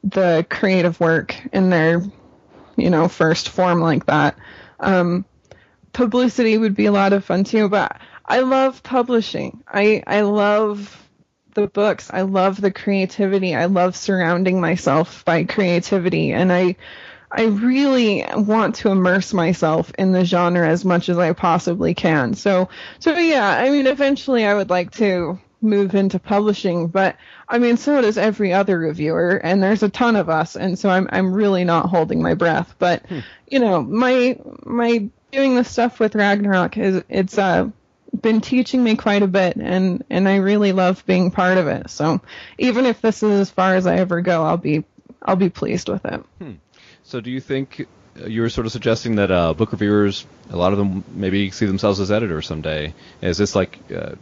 [0.05, 2.03] the creative work in their,
[2.77, 4.37] you know, first form like that.
[4.79, 5.25] Um,
[5.95, 9.62] publicity would be a lot of fun too, but I love publishing.
[9.67, 11.02] I, I love
[11.55, 12.11] the books.
[12.12, 13.55] I love the creativity.
[13.55, 16.77] I love surrounding myself by creativity and I
[17.35, 22.35] I really want to immerse myself in the genre as much as I possibly can.
[22.35, 27.17] So so yeah, I mean eventually I would like to move into publishing, but
[27.49, 30.91] I mean so does every other reviewer and there's a ton of us and so
[30.91, 32.75] I'm I'm really not holding my breath.
[32.79, 33.05] But
[33.47, 37.71] you know, my my doing this stuff with Ragnarok is it's uh
[38.20, 41.90] been teaching me quite a bit and and I really love being part of it.
[41.90, 42.20] So
[42.59, 44.85] even if this is as far as I ever go, I'll be
[45.22, 46.22] I'll be pleased with it.
[47.05, 47.87] So, do you think
[48.20, 51.51] uh, you were sort of suggesting that uh, book reviewers, a lot of them maybe
[51.51, 52.94] see themselves as editors someday?
[53.20, 54.14] Is this like uh,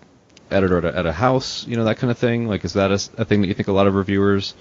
[0.50, 2.48] editor at a, at a house, you know, that kind of thing?
[2.48, 4.54] Like, is that a thing that you think a lot of reviewers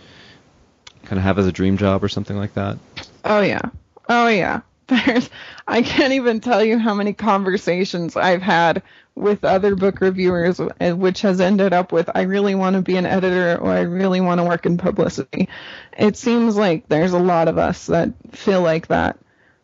[1.05, 2.77] kind of have as a dream job or something like that?
[3.23, 3.61] Oh yeah.
[4.07, 4.61] Oh yeah.
[4.89, 5.29] There's
[5.67, 8.81] I can't even tell you how many conversations I've had
[9.15, 13.05] with other book reviewers which has ended up with I really want to be an
[13.05, 15.49] editor or I really want to work in publicity.
[15.97, 19.19] It seems like there's a lot of us that feel like that.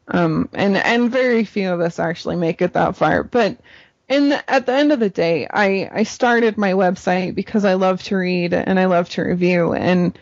[0.08, 3.24] Um and and very few of us actually make it that far.
[3.24, 3.58] But
[4.08, 7.74] in the, at the end of the day, I I started my website because I
[7.74, 10.18] love to read and I love to review and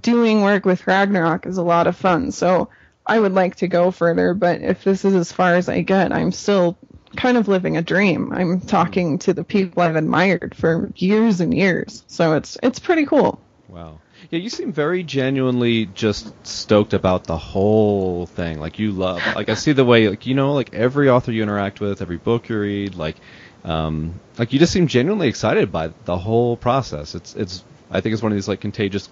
[0.00, 2.32] doing work with Ragnarok is a lot of fun.
[2.32, 2.68] So
[3.08, 6.12] I would like to go further, but if this is as far as I get,
[6.12, 6.76] I'm still
[7.16, 8.32] kind of living a dream.
[8.32, 12.04] I'm talking to the people I've admired for years and years.
[12.06, 13.40] So it's it's pretty cool.
[13.68, 14.00] Wow.
[14.30, 18.60] Yeah, you seem very genuinely just stoked about the whole thing.
[18.60, 21.42] Like you love, like I see the way, like you know, like every author you
[21.42, 23.16] interact with, every book you read, like,
[23.64, 27.14] um, like you just seem genuinely excited by the whole process.
[27.14, 29.08] It's, it's, I think it's one of these like contagious,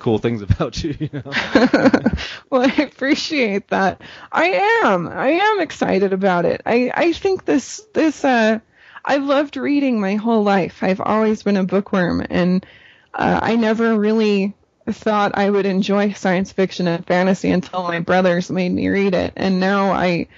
[0.00, 0.96] cool things about you.
[0.98, 1.22] You know.
[2.50, 4.00] well, I appreciate that.
[4.32, 5.08] I am.
[5.08, 6.62] I am excited about it.
[6.66, 8.58] I I think this this uh
[9.04, 10.82] I've loved reading my whole life.
[10.82, 12.66] I've always been a bookworm and
[13.14, 14.54] uh, I never really
[14.86, 19.32] thought I would enjoy science fiction and fantasy until my brothers made me read it.
[19.36, 20.28] And now I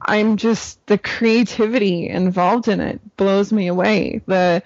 [0.00, 4.22] I'm just the creativity involved in it blows me away.
[4.26, 4.62] The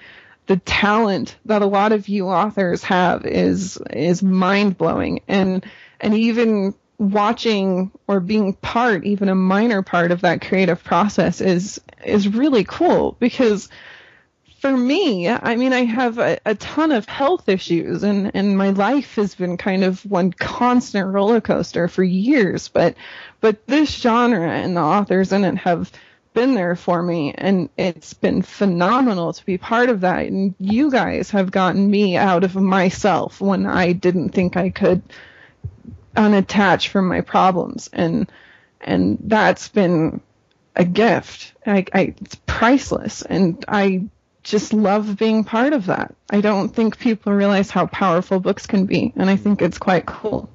[0.47, 5.65] the talent that a lot of you authors have is is mind blowing and
[6.01, 11.81] and even watching or being part even a minor part of that creative process is
[12.05, 13.69] is really cool because
[14.61, 18.71] for me i mean i have a, a ton of health issues and and my
[18.71, 22.69] life has been kind of one constant roller coaster for years.
[22.69, 22.95] But
[23.41, 25.93] but this genre and the authors in it have
[26.37, 30.27] been there for me and it's been phenomenal to be part of that.
[30.27, 35.03] And you guys have gotten me out of myself when I didn't think I could
[36.14, 37.88] unattach from my problems.
[37.90, 38.31] And
[38.83, 40.20] and that's been
[40.77, 41.55] a gift.
[41.66, 43.22] I, I it's priceless.
[43.22, 44.05] And I
[44.42, 46.14] just love being part of that.
[46.29, 50.05] I don't think people realize how powerful books can be and I think it's quite
[50.05, 50.51] cool.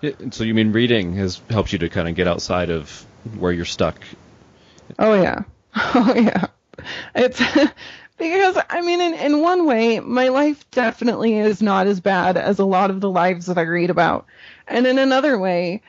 [0.00, 3.04] Yeah, so you mean reading has helped you to kind of get outside of
[3.38, 4.00] where you're stuck?
[4.98, 5.42] Oh yeah.
[5.94, 6.46] Oh yeah.
[7.14, 7.38] It's
[8.18, 12.58] because I mean in, in one way my life definitely is not as bad as
[12.58, 14.26] a lot of the lives that I read about.
[14.66, 15.82] And in another way,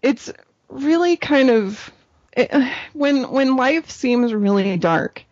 [0.00, 0.32] it's
[0.68, 1.90] really kind of
[2.36, 2.50] it,
[2.92, 5.24] when when life seems really dark,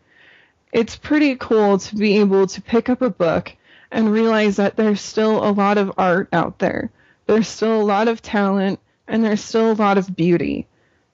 [0.72, 3.52] it's pretty cool to be able to pick up a book
[3.90, 6.90] and realize that there's still a lot of art out there.
[7.26, 10.66] There's still a lot of talent and there's still a lot of beauty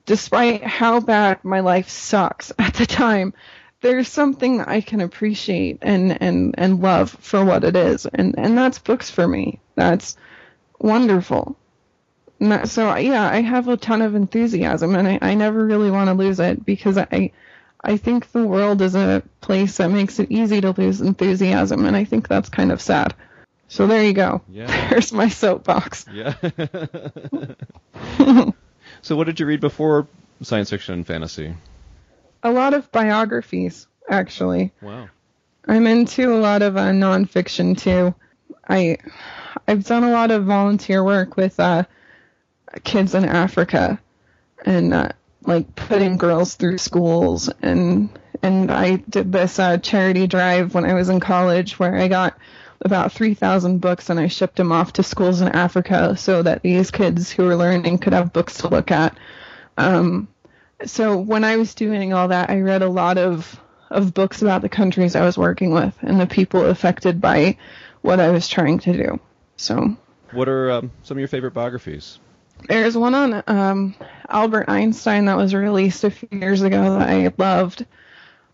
[0.07, 3.35] despite how bad my life sucks at the time,
[3.83, 8.07] there's something I can appreciate and, and, and love for what it is.
[8.07, 9.61] And, and that's books for me.
[9.75, 10.17] That's
[10.79, 11.57] wonderful.
[12.41, 16.09] That- so yeah, I have a ton of enthusiasm and I, I never really want
[16.09, 17.33] to lose it because I,
[17.83, 21.97] I think the world is a place that makes it easy to lose enthusiasm and
[21.97, 23.15] I think that's kind of sad.
[23.69, 24.43] So there you go.
[24.49, 24.91] Yeah.
[24.91, 26.07] There's my soapbox.
[26.13, 26.35] Yeah.
[29.07, 30.09] so what did you read before
[30.43, 31.55] science fiction and fantasy?
[32.43, 34.73] A lot of biographies, actually.
[34.83, 35.09] Wow.
[35.69, 38.17] I'm into a lot of uh, nonfiction too.
[38.69, 38.99] I
[39.69, 41.85] I've done a lot of volunteer work with uh,
[42.83, 44.01] kids in Africa,
[44.65, 45.11] and uh,
[45.43, 48.09] like putting girls through schools, and
[48.43, 52.37] and I did this uh, charity drive when I was in college where I got
[52.81, 56.91] about 3,000 books and I shipped them off to schools in Africa so that these
[56.91, 59.17] kids who were learning could have books to look at.
[59.79, 60.29] Um,
[60.85, 64.63] so when I was doing all that, I read a lot of of books about
[64.63, 67.57] the countries I was working with and the people affected by
[68.03, 69.21] what I was trying to do.
[69.57, 69.97] So
[70.33, 72.19] What are um, some of your favorite biographies?
[72.69, 73.95] there's one on um,
[74.29, 77.87] Albert Einstein that was released a few years ago that I loved.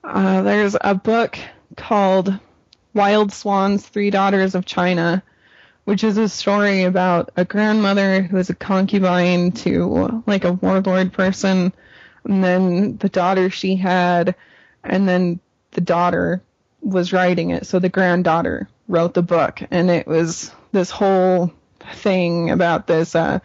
[0.04, 1.38] Uh, there's a book
[1.76, 2.38] called
[2.94, 5.22] Wild Swans: Three Daughters of China,
[5.84, 11.12] which is a story about a grandmother who is a concubine to like a warlord
[11.12, 11.72] person,
[12.24, 14.34] and then the daughter she had,
[14.84, 15.40] and then
[15.72, 16.42] the daughter
[16.80, 17.66] was writing it.
[17.66, 21.52] So the granddaughter wrote the book, and it was this whole
[21.94, 23.40] thing about this uh,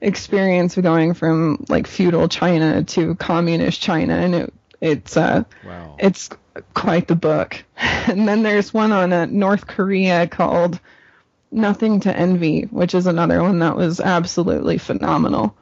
[0.00, 5.96] experience of going from like feudal China to communist China, and it it's uh Wow.
[5.98, 6.28] it's
[6.74, 7.62] quite the book.
[8.06, 10.78] And then there's one on uh, North Korea called
[11.50, 15.56] Nothing to Envy, which is another one that was absolutely phenomenal.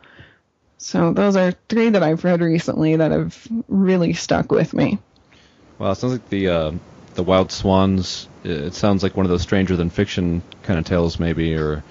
[0.79, 4.99] So those are three that I've read recently that have really stuck with me.
[5.79, 6.73] Wow, it sounds like the uh,
[7.15, 8.29] the Wild Swans.
[8.43, 11.85] It sounds like one of those stranger than fiction kind of tales, maybe, or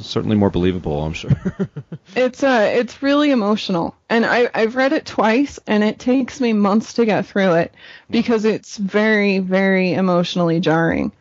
[0.00, 1.02] certainly more believable.
[1.04, 1.30] I'm sure.
[2.16, 3.94] It's uh it's really emotional.
[4.08, 7.74] And I I've read it twice and it takes me months to get through it
[8.10, 11.12] because it's very very emotionally jarring.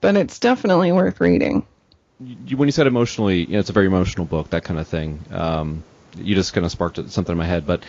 [0.00, 1.64] But it's definitely worth reading.
[2.20, 4.88] you, when you said emotionally, you know, it's a very emotional book, that kind of
[4.88, 5.20] thing.
[5.30, 5.84] Um,
[6.16, 7.66] you just kind of sparked something in my head.
[7.66, 7.84] But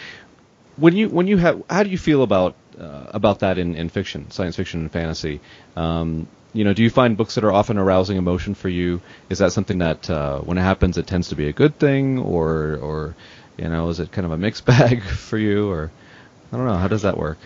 [0.77, 3.89] when you when you have, how do you feel about uh, about that in, in
[3.89, 5.41] fiction, science fiction and fantasy?
[5.75, 9.01] Um, you know, do you find books that are often arousing emotion for you?
[9.29, 12.19] Is that something that uh, when it happens, it tends to be a good thing,
[12.19, 13.15] or or
[13.57, 15.91] you know, is it kind of a mixed bag for you, or
[16.51, 17.37] I don't know, how does that work?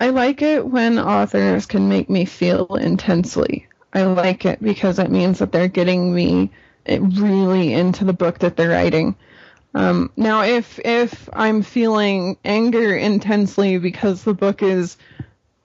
[0.00, 3.68] I like it when authors can make me feel intensely.
[3.92, 6.50] I like it because it means that they're getting me
[6.86, 9.14] eh, really into the book that they're writing.
[9.74, 14.96] Um, now, if if I'm feeling anger intensely because the book is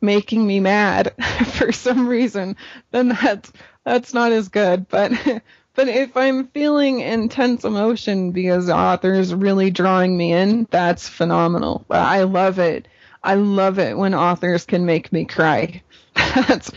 [0.01, 1.13] making me mad
[1.53, 2.55] for some reason,
[2.91, 3.51] then that's
[3.83, 4.87] that's not as good.
[4.87, 5.11] But
[5.75, 11.07] but if I'm feeling intense emotion because the author is really drawing me in, that's
[11.07, 11.85] phenomenal.
[11.89, 12.87] I love it.
[13.23, 15.81] I love it when authors can make me cry.
[16.15, 16.71] that's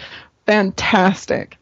[0.47, 1.57] fantastic.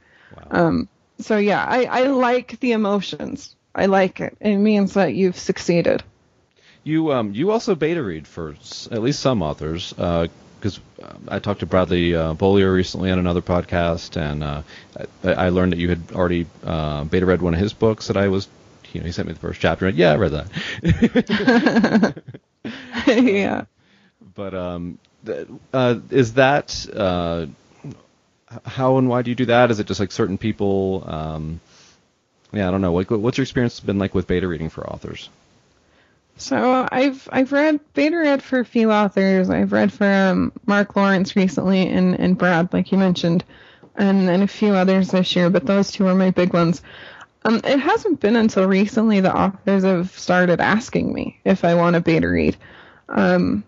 [0.51, 0.89] Um,
[1.21, 3.57] so yeah, I, I like the emotions.
[3.75, 4.37] I like it.
[4.41, 6.03] It means that you've succeeded.
[6.85, 8.55] You um you also beta read for
[8.91, 9.93] at least some authors
[10.59, 14.63] because uh, I talked to Bradley uh, Beaulieu recently on another podcast, and uh,
[15.25, 18.17] I, I learned that you had already uh, beta read one of his books that
[18.17, 18.49] I was.
[18.93, 19.87] You know, he sent me the first chapter.
[19.87, 22.23] And yeah, I read that.
[23.07, 23.65] yeah.
[24.35, 27.47] But um, th- uh, is that uh,
[28.65, 29.71] how and why do you do that?
[29.71, 31.05] Is it just like certain people?
[31.07, 31.61] Um,
[32.53, 32.95] yeah, I don't know.
[32.95, 35.29] Like, what's your experience been like with beta reading for authors?
[36.39, 39.51] So I've I've read beta read for a few authors.
[39.51, 43.45] I've read for um, Mark Lawrence recently and and Brad, like you mentioned,
[43.97, 45.51] and and a few others this year.
[45.51, 46.81] But those two are my big ones.
[47.45, 51.95] Um, it hasn't been until recently that authors have started asking me if I want
[51.95, 52.57] to beta read.
[53.09, 53.65] Um,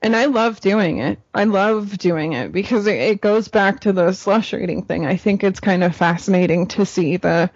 [0.00, 1.18] and I love doing it.
[1.34, 5.04] I love doing it because it, it goes back to the slush reading thing.
[5.04, 7.50] I think it's kind of fascinating to see the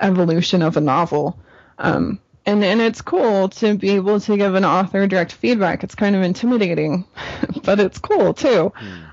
[0.00, 1.38] evolution of a novel.
[1.78, 5.84] Um, and and it's cool to be able to give an author direct feedback.
[5.84, 7.04] It's kind of intimidating,
[7.64, 8.72] but it's cool too.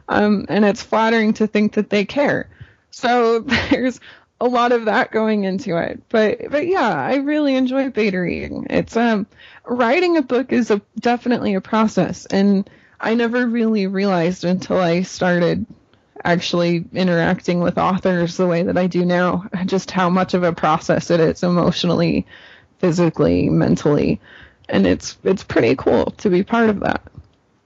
[0.10, 2.50] Um, and it's flattering to think that they care.
[2.92, 4.00] So there's
[4.42, 6.02] a lot of that going into it.
[6.10, 8.68] But but yeah, I really enjoy beta reading.
[8.70, 9.28] It's um
[9.66, 12.70] writing a book is a definitely a process and
[13.00, 15.66] I never really realized until I started
[16.24, 20.54] actually interacting with authors the way that I do now just how much of a
[20.54, 22.28] process it is emotionally,
[22.82, 24.20] physically, mentally.
[24.68, 27.02] And it's it's pretty cool to be part of that.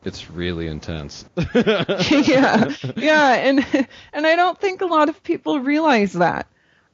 [0.04, 1.26] It's really intense.
[1.56, 6.48] yeah, yeah, and and I don't think a lot of people realize that.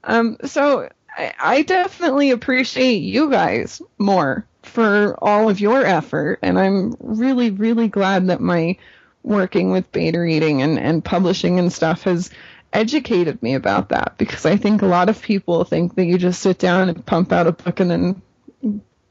[0.03, 6.57] Um, so I, I definitely appreciate you guys more for all of your effort, and
[6.57, 8.77] I'm really, really glad that my
[9.23, 12.31] working with beta reading and, and publishing and stuff has
[12.73, 16.41] educated me about that because I think a lot of people think that you just
[16.41, 18.21] sit down and pump out a book and then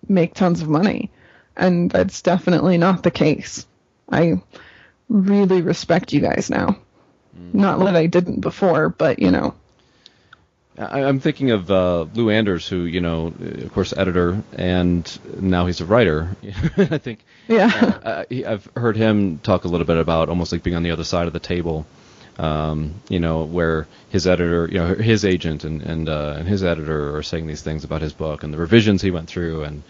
[0.09, 1.11] make tons of money.
[1.57, 3.67] And that's definitely not the case.
[4.11, 4.43] I
[5.09, 6.79] really respect you guys now.
[7.53, 9.55] Not that I didn't before, but you know.
[10.79, 15.67] I, I'm thinking of uh, Lou Anders, who you know, of course, editor, and now
[15.67, 16.37] he's a writer.
[16.77, 17.25] I think.
[17.49, 17.67] Yeah.
[18.03, 20.93] Uh, he, I've heard him talk a little bit about almost like being on the
[20.93, 21.87] other side of the table.
[22.41, 26.65] Um, you know, where his editor, you know, his agent and and uh, and his
[26.65, 29.83] editor are saying these things about his book and the revisions he went through, and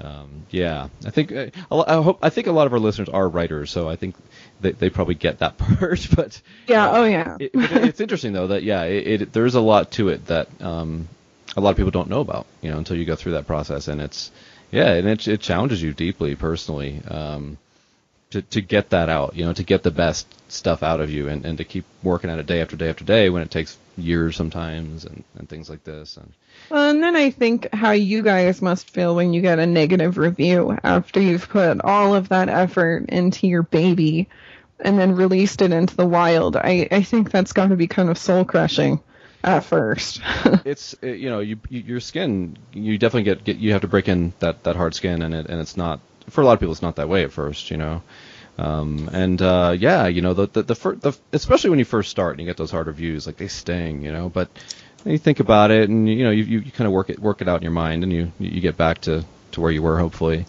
[0.00, 3.08] um, yeah, I think uh, a I hope I think a lot of our listeners
[3.08, 4.14] are writers, so I think
[4.60, 6.06] they, they probably get that part.
[6.14, 7.36] But Yeah, oh yeah.
[7.40, 11.08] it, it's interesting though that yeah, it, it there's a lot to it that um,
[11.56, 13.88] a lot of people don't know about, you know, until you go through that process,
[13.88, 14.30] and it's
[14.70, 17.56] yeah, and it it challenges you deeply personally um,
[18.30, 21.28] to to get that out, you know, to get the best stuff out of you,
[21.28, 23.76] and, and to keep working at it day after day after day when it takes
[23.96, 26.16] years sometimes, and, and things like this.
[26.16, 26.32] And
[26.70, 30.18] Well, and then I think how you guys must feel when you get a negative
[30.18, 34.28] review after you've put all of that effort into your baby
[34.80, 36.56] and then released it into the wild.
[36.56, 39.00] I, I think that's got to be kind of soul crushing
[39.42, 40.20] at first.
[40.64, 44.08] it's you know you, you your skin you definitely get, get you have to break
[44.08, 46.72] in that that hard skin and it and it's not for a lot of people
[46.72, 48.02] it's not that way at first you know
[48.58, 52.10] um, and uh, yeah you know the the, the, fir- the especially when you first
[52.10, 54.48] start and you get those hard reviews like they sting you know but
[55.04, 57.18] then you think about it and you know you, you, you kind of work it
[57.18, 59.82] work it out in your mind and you you get back to to where you
[59.82, 60.46] were hopefully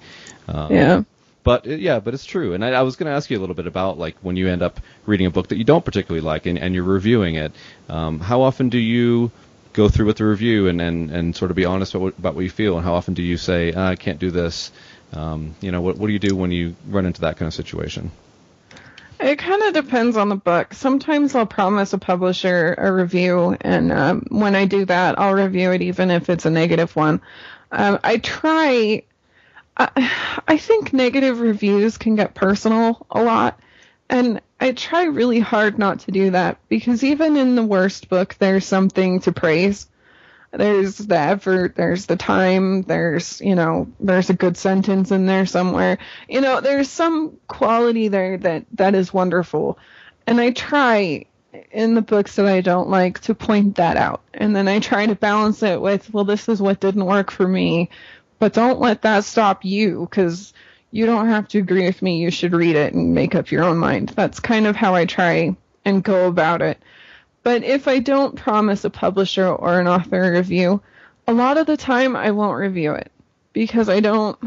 [0.47, 1.03] um, yeah.
[1.43, 2.53] but uh, yeah, but it's true.
[2.53, 4.47] And I, I was going to ask you a little bit about like when you
[4.47, 7.51] end up reading a book that you don't particularly like and, and you're reviewing it.
[7.89, 9.31] Um, how often do you
[9.73, 12.35] go through with the review and, and, and sort of be honest about what, about
[12.35, 12.77] what you feel?
[12.77, 14.71] And how often do you say "Ah, I can't do this?
[15.13, 17.53] Um, you know, what what do you do when you run into that kind of
[17.53, 18.11] situation?
[19.19, 20.73] It kind of depends on the book.
[20.73, 25.71] Sometimes I'll promise a publisher a review, and um, when I do that, I'll review
[25.71, 27.21] it even if it's a negative one.
[27.71, 29.03] Um, I try.
[29.75, 30.11] I,
[30.47, 33.59] I think negative reviews can get personal a lot,
[34.09, 38.35] and I try really hard not to do that because even in the worst book,
[38.39, 39.87] there's something to praise.
[40.51, 45.45] There's the effort, there's the time, there's, you know, there's a good sentence in there
[45.45, 45.97] somewhere.
[46.29, 49.77] You know, there's some quality there that, that is wonderful.
[50.25, 51.25] And I try
[51.71, 54.21] in the books that I don't like to point that out.
[54.33, 57.47] And then I try to balance it with, well, this is what didn't work for
[57.47, 57.89] me,
[58.39, 60.53] but don't let that stop you because
[60.91, 62.19] you don't have to agree with me.
[62.19, 64.09] You should read it and make up your own mind.
[64.09, 66.81] That's kind of how I try and go about it.
[67.47, 70.81] But if I don't promise a publisher or an author a review,
[71.29, 73.09] a lot of the time I won't review it
[73.53, 74.37] because I don't.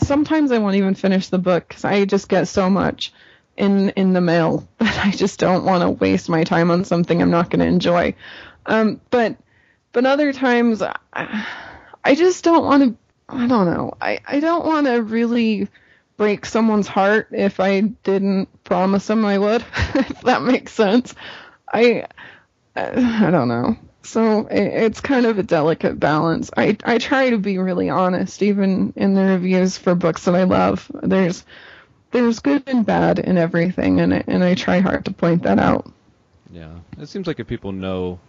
[0.00, 3.12] Sometimes I won't even finish the book because I just get so much
[3.56, 7.20] in in the mail that I just don't want to waste my time on something
[7.20, 8.14] I'm not going to enjoy.
[8.64, 9.36] Um, but
[9.90, 11.44] but other times I,
[12.04, 12.96] I just don't want to
[13.28, 13.92] I don't know.
[14.00, 15.66] I, I don't want to really
[16.16, 19.64] break someone's heart if I didn't promise them I would,
[19.96, 21.12] if that makes sense.
[21.74, 22.06] I
[22.76, 23.76] I don't know.
[24.02, 26.50] So it, it's kind of a delicate balance.
[26.56, 30.44] I I try to be really honest, even in the reviews for books that I
[30.44, 30.90] love.
[31.02, 31.44] There's
[32.12, 35.58] there's good and bad in everything, and I, and I try hard to point that
[35.58, 35.90] out.
[36.52, 38.20] Yeah, it seems like if people know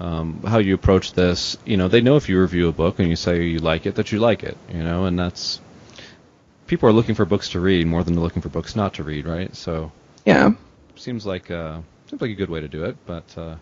[0.00, 3.08] um, how you approach this, you know, they know if you review a book and
[3.08, 5.60] you say you like it, that you like it, you know, and that's
[6.66, 9.02] people are looking for books to read more than they're looking for books not to
[9.04, 9.54] read, right?
[9.56, 9.92] So
[10.26, 10.52] Yeah.
[10.96, 11.80] seems like uh,
[12.10, 13.54] seems like a good way to do it, but uh,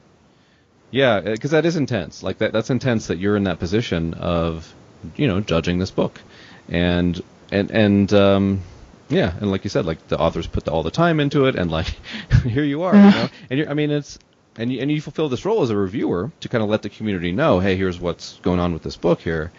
[0.91, 2.23] yeah, because that is intense.
[2.23, 4.75] Like that, that's intense that you're in that position of,
[5.17, 6.21] you know, judging this book,
[6.69, 7.23] and
[7.53, 8.63] and and um,
[9.11, 11.57] yeah, and like you said, like the authors put the, all the time into it,
[11.57, 11.95] and like
[12.45, 14.19] here you are, you know, and you're, I mean it's.
[14.61, 16.89] And you, and you fulfill this role as a reviewer to kind of let the
[16.89, 19.53] community know, hey, here's what's going on with this book here.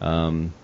[0.00, 0.54] Um,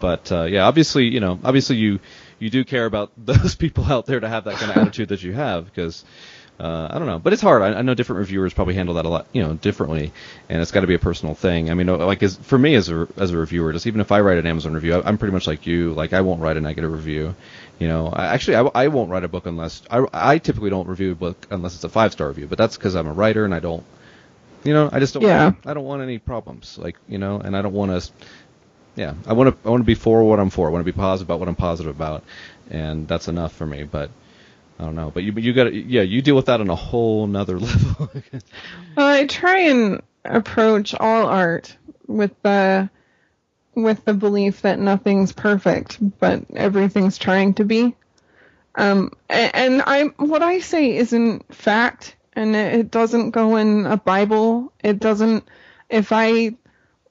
[0.00, 2.00] but uh, yeah, obviously, you know, obviously you
[2.40, 5.22] you do care about those people out there to have that kind of attitude that
[5.22, 6.04] you have because
[6.62, 7.60] uh, I don't know, but it's hard.
[7.60, 10.12] I, I know different reviewers probably handle that a lot, you know, differently,
[10.48, 11.72] and it's got to be a personal thing.
[11.72, 14.20] I mean, like as, for me as a as a reviewer, just even if I
[14.20, 15.92] write an Amazon review, I, I'm pretty much like you.
[15.92, 17.34] Like I won't write a negative review.
[17.80, 20.86] You know, I, actually, I, I won't write a book unless I, I typically don't
[20.86, 22.46] review a book unless it's a five star review.
[22.46, 23.82] But that's because I'm a writer and I don't,
[24.62, 25.24] you know, I just don't.
[25.24, 25.54] Yeah.
[25.66, 28.12] I don't want any problems, like you know, and I don't want to.
[28.94, 29.68] Yeah, I want to.
[29.68, 30.68] I want to be for what I'm for.
[30.68, 32.22] I want to be positive about what I'm positive about,
[32.70, 33.82] and that's enough for me.
[33.82, 34.10] But
[34.82, 35.12] I don't know.
[35.12, 35.72] But you, you got.
[35.72, 38.10] Yeah, you deal with that on a whole nother level.
[38.96, 41.76] Well, I try and approach all art
[42.08, 42.90] with the
[43.74, 47.94] with the belief that nothing's perfect, but everything's trying to be.
[48.74, 53.96] Um, and I what I say isn't fact, and it it doesn't go in a
[53.96, 54.72] Bible.
[54.82, 55.44] It doesn't.
[55.88, 56.56] If I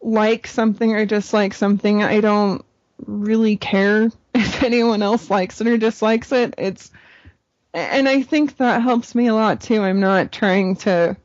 [0.02, 2.66] like something or dislike something, I don't
[3.06, 6.56] really care if anyone else likes it or dislikes it.
[6.58, 6.92] It's
[7.74, 9.82] and I think that helps me a lot too.
[9.82, 11.16] I'm not trying to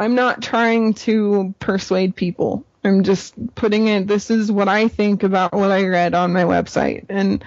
[0.00, 2.64] I'm not trying to persuade people.
[2.84, 6.44] I'm just putting it this is what I think about what I read on my
[6.44, 7.44] website and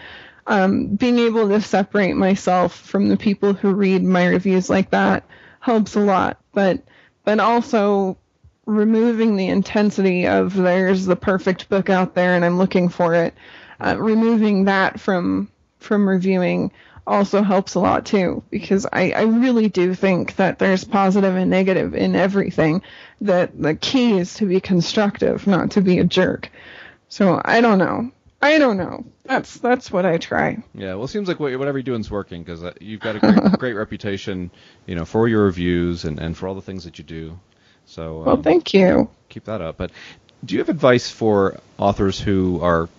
[0.47, 5.23] um, being able to separate myself from the people who read my reviews like that
[5.59, 6.37] helps a lot.
[6.51, 6.83] But
[7.23, 8.17] but also
[8.65, 13.33] removing the intensity of there's the perfect book out there and I'm looking for it.
[13.79, 15.49] Uh, removing that from
[15.79, 16.71] from reviewing
[17.07, 21.49] also helps a lot too because I, I really do think that there's positive and
[21.49, 22.81] negative in everything.
[23.21, 26.49] That the key is to be constructive, not to be a jerk.
[27.09, 28.11] So I don't know.
[28.41, 29.05] I don't know.
[29.25, 30.63] That's that's what I try.
[30.73, 33.15] Yeah, well, it seems like what- whatever you're doing is working because uh, you've got
[33.15, 34.49] a great, great reputation,
[34.87, 37.39] you know, for your reviews and, and for all the things that you do.
[37.85, 39.09] So Well, um, thank you.
[39.29, 39.77] keep that up.
[39.77, 39.91] But
[40.43, 42.89] do you have advice for authors who are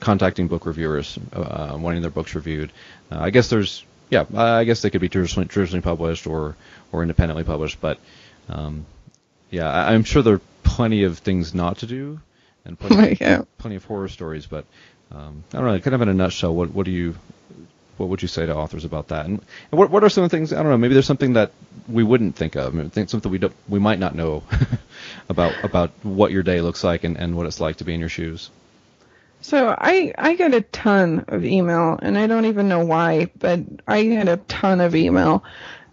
[0.00, 2.72] contacting book reviewers, uh, wanting their books reviewed?
[3.10, 6.56] Uh, I guess there's, yeah, I guess they could be traditionally, traditionally published or
[6.92, 7.98] or independently published, but
[8.48, 8.86] um,
[9.50, 12.20] yeah, I, I'm sure there are plenty of things not to do
[12.64, 13.42] and plenty, Yeah.
[13.58, 14.46] plenty of horror stories.
[14.46, 14.64] But
[15.12, 17.14] um, I don't know, kind of in a nutshell, what what do you
[17.98, 19.26] what would you say to authors about that?
[19.26, 19.40] And,
[19.70, 20.52] and what what are some of the things?
[20.52, 20.78] I don't know.
[20.78, 21.52] Maybe there's something that
[21.88, 22.72] we wouldn't think of.
[22.74, 24.44] Maybe think something we don't we might not know
[25.28, 28.00] about about what your day looks like and, and what it's like to be in
[28.00, 28.50] your shoes.
[29.40, 33.60] So I I get a ton of email, and I don't even know why, but
[33.86, 35.44] I get a ton of email,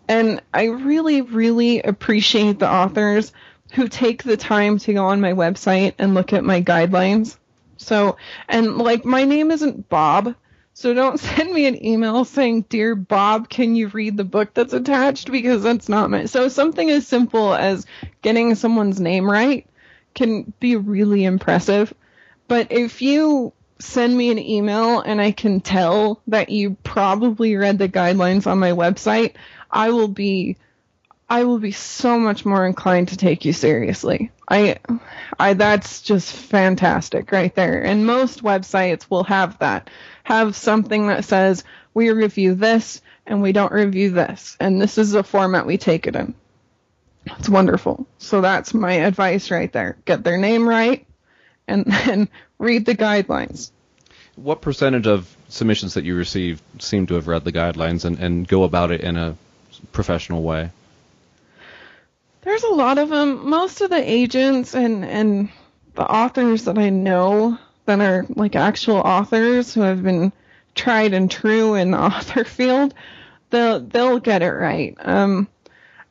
[0.08, 3.32] and I really really appreciate the authors
[3.74, 7.38] who take the time to go on my website and look at my guidelines.
[7.78, 8.18] So
[8.50, 10.36] and like my name isn't Bob,
[10.74, 14.74] so don't send me an email saying, "Dear Bob, can you read the book that's
[14.74, 16.26] attached?" because that's not my.
[16.26, 17.86] So something as simple as
[18.24, 19.68] getting someone's name right
[20.16, 21.93] can be really impressive.
[22.48, 27.78] But if you send me an email and I can tell that you probably read
[27.78, 29.34] the guidelines on my website,
[29.70, 30.58] I will be
[31.28, 34.32] I will be so much more inclined to take you seriously.
[34.48, 34.78] I
[35.39, 37.84] I that's just fantastic right there.
[37.84, 39.89] And most websites will have that.
[40.24, 45.12] Have something that says we review this and we don't review this and this is
[45.12, 46.36] the format we take it in.
[47.26, 48.06] It's wonderful.
[48.20, 49.98] So that's my advice right there.
[50.06, 51.08] Get their name right
[51.68, 53.72] and then read the guidelines.
[54.36, 58.47] What percentage of submissions that you receive seem to have read the guidelines and, and
[58.47, 59.36] go about it in a
[59.91, 60.72] professional way?
[62.41, 63.49] There's a lot of them.
[63.49, 65.49] Most of the agents and and
[65.95, 70.32] the authors that I know that are like actual authors who have been
[70.76, 72.93] tried and true in the author field,
[73.49, 74.95] they'll they'll get it right.
[74.99, 75.47] Um,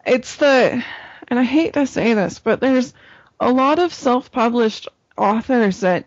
[0.04, 0.82] it's the
[1.28, 2.94] and I hate to say this, but there's
[3.38, 6.06] a lot of self-published authors that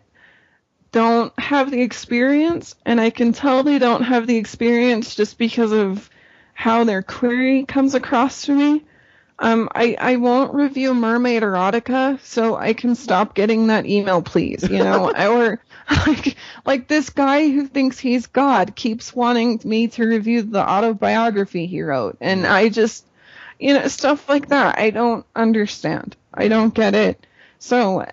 [0.92, 5.72] don't have the experience, and I can tell they don't have the experience just because
[5.72, 6.08] of
[6.54, 8.84] how their query comes across to me.
[9.40, 14.68] Um, I, I won't review Mermaid Erotica, so I can stop getting that email, please.
[14.68, 15.62] You know, or
[16.06, 16.36] like
[16.66, 21.82] like this guy who thinks he's God keeps wanting me to review the autobiography he
[21.82, 23.06] wrote, and I just,
[23.60, 24.78] you know, stuff like that.
[24.78, 26.16] I don't understand.
[26.34, 27.24] I don't get it.
[27.60, 28.04] So,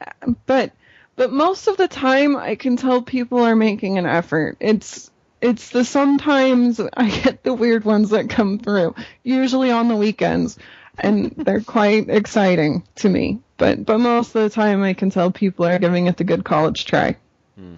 [0.45, 0.71] but
[1.15, 4.57] but most of the time, I can tell people are making an effort.
[4.59, 5.09] It's
[5.41, 10.57] it's the sometimes I get the weird ones that come through, usually on the weekends
[10.97, 13.39] and they're quite exciting to me.
[13.57, 16.43] But but most of the time, I can tell people are giving it the good
[16.43, 17.15] college try.
[17.55, 17.75] Hmm.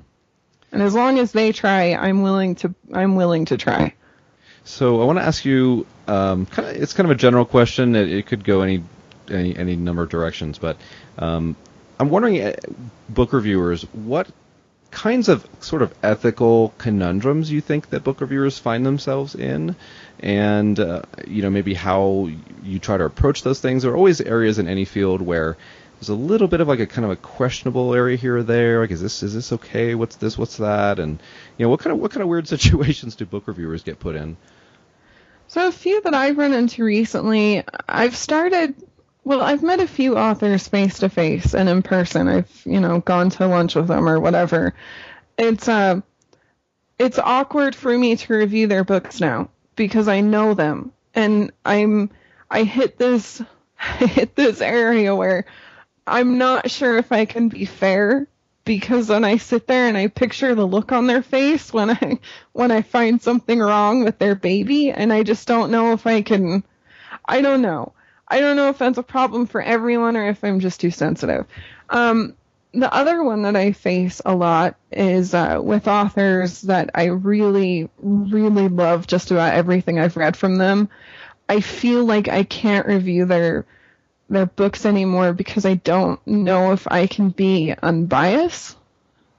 [0.72, 3.94] And as long as they try, I'm willing to I'm willing to try.
[4.64, 7.96] So I want to ask you, um, kind of, it's kind of a general question.
[7.96, 8.84] It, it could go any,
[9.30, 10.78] any any number of directions, but
[11.18, 11.56] um,
[12.00, 12.56] I'm wondering, uh,
[13.10, 14.28] book reviewers, what
[14.91, 19.76] kinds of sort of ethical conundrums you think that book reviewers find themselves in,
[20.20, 22.30] and uh, you know maybe how
[22.64, 23.84] you try to approach those things.
[23.84, 25.58] There are always areas in any field where
[26.00, 28.80] there's a little bit of like a kind of a questionable area here or there.
[28.82, 29.95] Like, is this is this okay?
[29.95, 30.38] What's this?
[30.38, 31.00] What's that?
[31.00, 31.20] And
[31.58, 34.16] you know, what kind of what kind of weird situations do book reviewers get put
[34.16, 34.38] in?
[35.48, 38.76] So a few that I've run into recently, I've started.
[39.28, 42.30] Well, I've met a few authors face to face and in person.
[42.30, 44.73] I've you know gone to lunch with them or whatever.
[45.38, 45.99] It's uh,
[46.97, 52.09] it's awkward for me to review their books now because I know them and I'm
[52.49, 53.41] I hit this
[53.82, 55.43] I hit this area where
[56.07, 58.30] I'm not sure if I can be fair
[58.63, 62.19] because when I sit there and I picture the look on their face when I
[62.53, 66.21] when I find something wrong with their baby and I just don't know if I
[66.21, 66.63] can
[67.25, 67.91] I don't know.
[68.28, 71.45] I don't know if that's a problem for everyone or if I'm just too sensitive.
[71.89, 72.36] Um,
[72.73, 77.89] the other one that I face a lot is uh, with authors that I really,
[77.99, 80.89] really love just about everything I've read from them.
[81.49, 83.65] I feel like I can't review their
[84.30, 88.75] their books anymore because I don't know if I can be unbiased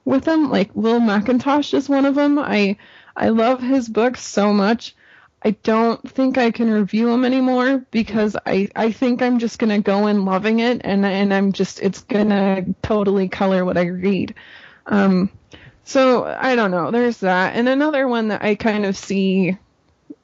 [0.07, 0.51] with them.
[0.51, 2.39] Like Will McIntosh is one of them.
[2.39, 2.79] I
[3.15, 4.95] I love his books so much.
[5.43, 9.81] I don't think I can review them anymore because I, I think I'm just gonna
[9.81, 14.35] go in loving it and and I'm just it's gonna totally color what I read.
[14.87, 15.31] Um,
[15.85, 16.91] so I don't know.
[16.91, 19.57] There's that, and another one that I kind of see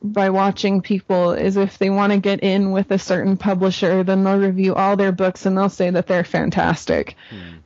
[0.03, 4.23] by watching people is if they want to get in with a certain publisher, then
[4.25, 7.17] they'll review all their books and they'll say that they're fantastic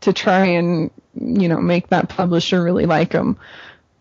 [0.02, 3.38] to try and you know make that publisher really like them.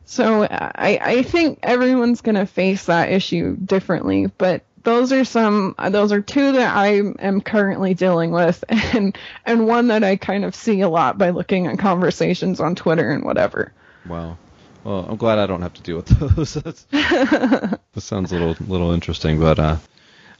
[0.07, 5.75] So I, I think everyone's going to face that issue differently, but those are some
[5.89, 10.45] those are two that I am currently dealing with and and one that I kind
[10.45, 13.73] of see a lot by looking at conversations on Twitter and whatever.
[14.07, 14.37] Wow.
[14.85, 16.53] Well, I'm glad I don't have to deal with those.
[16.91, 19.77] That sounds a little little interesting, but uh,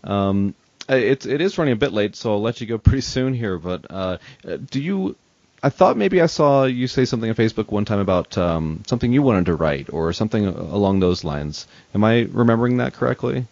[0.05, 0.55] um,
[0.87, 3.57] it's it is running a bit late, so I'll let you go pretty soon here.
[3.57, 4.17] But uh,
[4.69, 5.17] do you?
[5.63, 9.11] I thought maybe I saw you say something on Facebook one time about um, something
[9.11, 11.67] you wanted to write or something along those lines.
[11.95, 13.45] Am I remembering that correctly?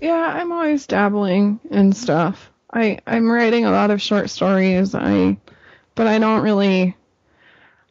[0.00, 2.50] Yeah, I'm always dabbling in stuff.
[2.72, 4.94] I I'm writing a lot of short stories.
[4.94, 5.36] I
[5.94, 6.96] but I don't really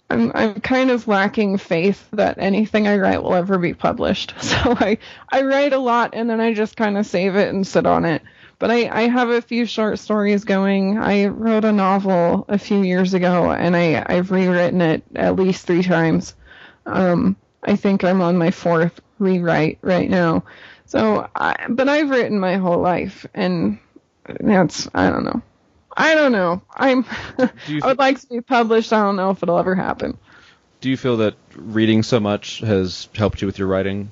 [0.10, 4.34] I'm I'm kind of lacking faith that anything I write will ever be published.
[4.42, 4.98] So I
[5.30, 8.06] I write a lot and then I just kind of save it and sit on
[8.06, 8.22] it.
[8.62, 11.00] But I I have a few short stories going.
[11.00, 15.66] I wrote a novel a few years ago and I I've rewritten it at least
[15.66, 16.36] 3 times.
[16.86, 20.44] Um I think I'm on my fourth rewrite right now.
[20.86, 23.80] So I but I've written my whole life and
[24.40, 25.42] that's I don't know.
[25.98, 26.62] I don't know.
[26.76, 27.04] I'm.
[27.68, 28.94] you I would like to be published.
[28.94, 30.20] I don't know if it'll ever happen.
[30.82, 34.12] Do you feel that reading so much has helped you with your writing?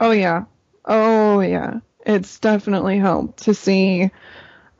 [0.00, 0.46] Oh yeah.
[0.84, 1.78] Oh yeah.
[2.04, 4.10] It's definitely helped to see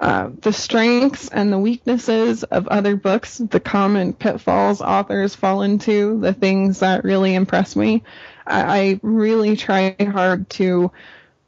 [0.01, 6.21] uh, the strengths and the weaknesses of other books, the common pitfalls authors fall into,
[6.21, 8.03] the things that really impress me.
[8.47, 10.91] I, I really try hard to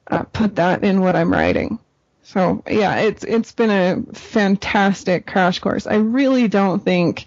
[0.07, 1.79] uh, put that in what I'm writing.
[2.23, 5.87] So yeah, it's it's been a fantastic crash course.
[5.87, 7.27] I really don't think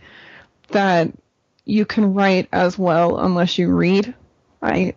[0.69, 1.11] that
[1.63, 4.13] you can write as well unless you read.
[4.61, 4.95] I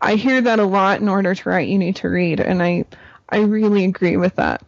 [0.00, 1.00] I hear that a lot.
[1.00, 2.84] In order to write, you need to read, and I
[3.28, 4.62] I really agree with that.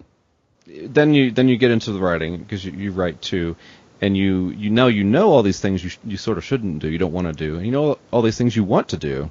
[0.67, 3.57] Then you then you get into the writing because you, you write too,
[4.01, 6.79] and you you know you know all these things you sh- you sort of shouldn't
[6.81, 8.97] do, you don't want to do, and you know all these things you want to
[8.97, 9.31] do,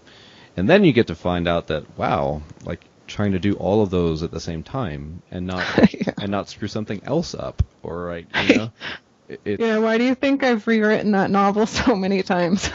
[0.58, 3.90] and then you get to find out that wow, like trying to do all of
[3.90, 6.14] those at the same time and not Yeah.
[6.22, 8.72] and not screw something else up or right you know
[9.44, 12.70] it, Yeah, why do you think I've rewritten that novel so many times?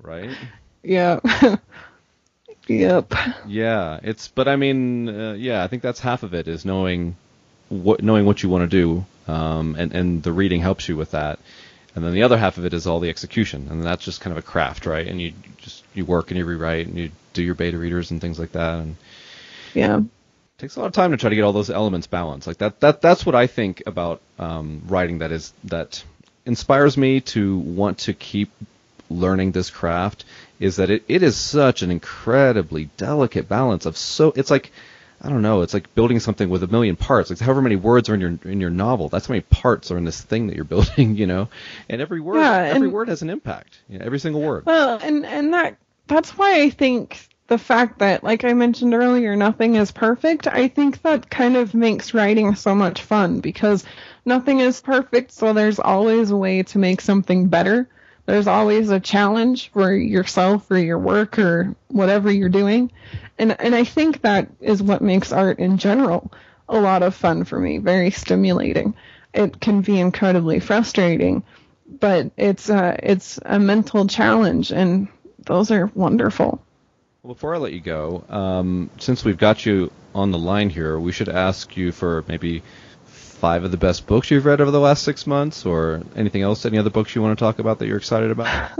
[0.00, 0.30] right?
[0.82, 1.20] yeah.
[2.68, 3.12] Yep.
[3.46, 7.16] Yeah, it's but I mean, uh, yeah, I think that's half of it is knowing
[7.68, 11.12] what knowing what you want to do, um, and and the reading helps you with
[11.12, 11.38] that.
[11.94, 14.36] And then the other half of it is all the execution, and that's just kind
[14.36, 15.06] of a craft, right?
[15.06, 18.20] And you just you work and you rewrite and you do your beta readers and
[18.20, 18.96] things like that, and
[19.74, 19.98] Yeah.
[19.98, 20.04] it
[20.58, 22.46] takes a lot of time to try to get all those elements balanced.
[22.48, 26.02] Like that that that's what I think about um, writing that is that
[26.44, 28.50] inspires me to want to keep
[29.14, 30.24] learning this craft
[30.60, 34.72] is that it, it is such an incredibly delicate balance of so it's like
[35.22, 37.30] I don't know, it's like building something with a million parts.
[37.30, 39.96] Like however many words are in your in your novel, that's how many parts are
[39.96, 41.48] in this thing that you're building, you know.
[41.88, 43.78] And every word Yeah, every and- word has an impact.
[43.88, 44.66] You know, every single word.
[44.66, 45.76] Well, and and that
[46.08, 50.46] that's why I think the fact that, like I mentioned earlier, nothing is perfect.
[50.46, 53.84] I think that kind of makes writing so much fun because
[54.24, 57.86] nothing is perfect, so there's always a way to make something better.
[58.26, 62.90] There's always a challenge for yourself or your work or whatever you're doing,
[63.38, 66.32] and and I think that is what makes art in general
[66.68, 67.78] a lot of fun for me.
[67.78, 68.94] Very stimulating.
[69.34, 71.42] It can be incredibly frustrating
[72.00, 75.08] but it's a it's a mental challenge and
[75.44, 76.62] those are wonderful
[77.22, 80.98] Well, before I let you go, um, since we've got you on the line here,
[80.98, 82.62] we should ask you for maybe
[83.44, 86.64] five of the best books you've read over the last six months, or anything else,
[86.64, 88.72] any other books you want to talk about that you're excited about.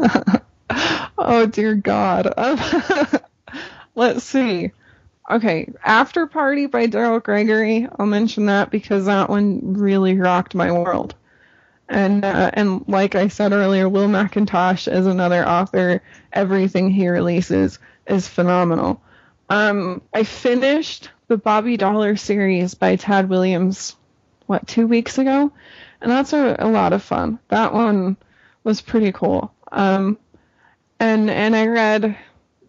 [1.19, 2.33] oh dear god.
[3.95, 4.71] Let's see.
[5.31, 7.87] Okay after party by daryl gregory.
[7.99, 11.15] I'll mention that because that one really rocked my world.
[11.87, 16.01] And uh, and like i said earlier will mcintosh is another author.
[16.33, 19.03] Everything he releases is phenomenal.
[19.51, 23.97] Um i finished the bobby dollar series by tad williams
[24.47, 25.53] what two weeks ago?
[26.01, 27.39] And that's a, a lot of fun.
[27.49, 28.17] That one
[28.63, 29.53] was pretty cool.
[29.73, 30.19] Um
[31.01, 32.17] and and I read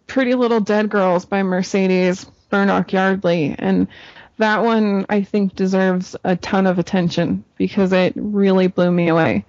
[0.06, 3.88] Pretty Little Dead Girls by Mercedes Murdock Yardley, and
[4.38, 9.44] that one I think deserves a ton of attention because it really blew me away.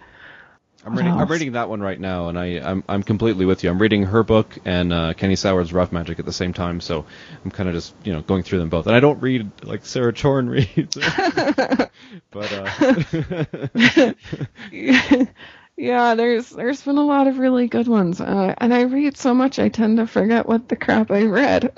[0.88, 3.69] I'm reading, I'm reading that one right now, and I, I'm, I'm completely with you.
[3.69, 7.05] I'm reading her book and uh, Kenny Soward's Rough Magic at the same time, so
[7.43, 8.88] I'm kind of just you know going through them both.
[8.88, 10.95] And I don't read like Sarah Chorn reads,
[12.31, 14.13] but uh,
[15.75, 19.33] yeah, there's there's been a lot of really good ones, uh, and I read so
[19.33, 21.73] much I tend to forget what the crap I read.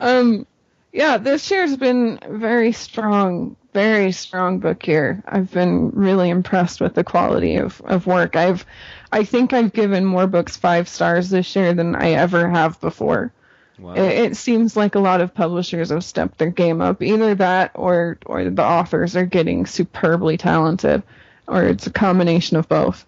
[0.00, 0.48] um,
[0.92, 5.22] yeah, this year's been very strong, very strong book year.
[5.26, 8.36] I've been really impressed with the quality of, of work.
[8.36, 8.64] I've,
[9.12, 13.32] I think I've given more books five stars this year than I ever have before.
[13.78, 13.94] wow.
[13.94, 17.02] It, it seems like a lot of publishers have stepped their game up.
[17.02, 21.02] Either that, or or the authors are getting superbly talented,
[21.48, 23.04] or it's a combination of both.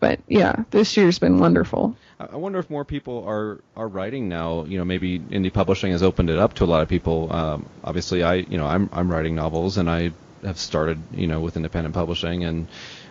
[0.00, 1.96] But yeah, this year's been wonderful.
[2.20, 4.64] I wonder if more people are are writing now.
[4.64, 7.32] You know, maybe indie publishing has opened it up to a lot of people.
[7.32, 10.12] Um, obviously, I you know I'm I'm writing novels and I
[10.42, 12.68] have started you know with independent publishing and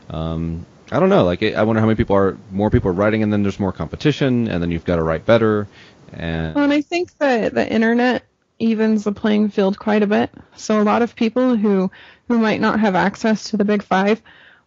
[0.09, 1.23] um, I don't know.
[1.23, 3.71] Like I wonder how many people are more people are writing and then there's more
[3.71, 5.67] competition and then you've got to write better
[6.11, 8.23] and Well, and I think that the internet
[8.59, 10.31] evens the playing field quite a bit.
[10.55, 11.91] So a lot of people who
[12.27, 14.21] who might not have access to the big five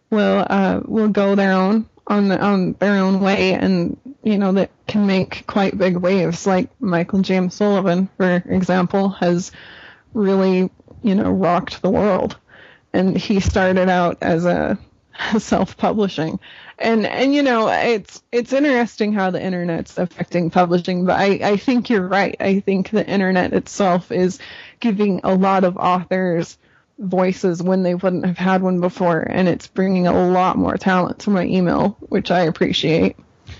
[0.09, 4.51] will uh, will go their own on the, on their own way, and you know
[4.51, 6.45] that can make quite big waves.
[6.45, 9.51] Like Michael James Sullivan, for example, has
[10.13, 10.69] really
[11.01, 12.37] you know rocked the world,
[12.91, 14.77] and he started out as a
[15.39, 16.39] self-publishing.
[16.77, 21.57] And and you know it's it's interesting how the internet's affecting publishing but i i
[21.57, 22.35] think you're right.
[22.39, 24.39] I think the internet itself is
[24.79, 26.57] giving a lot of authors
[27.01, 31.19] voices when they wouldn't have had one before and it's bringing a lot more talent
[31.19, 33.17] to my email which i appreciate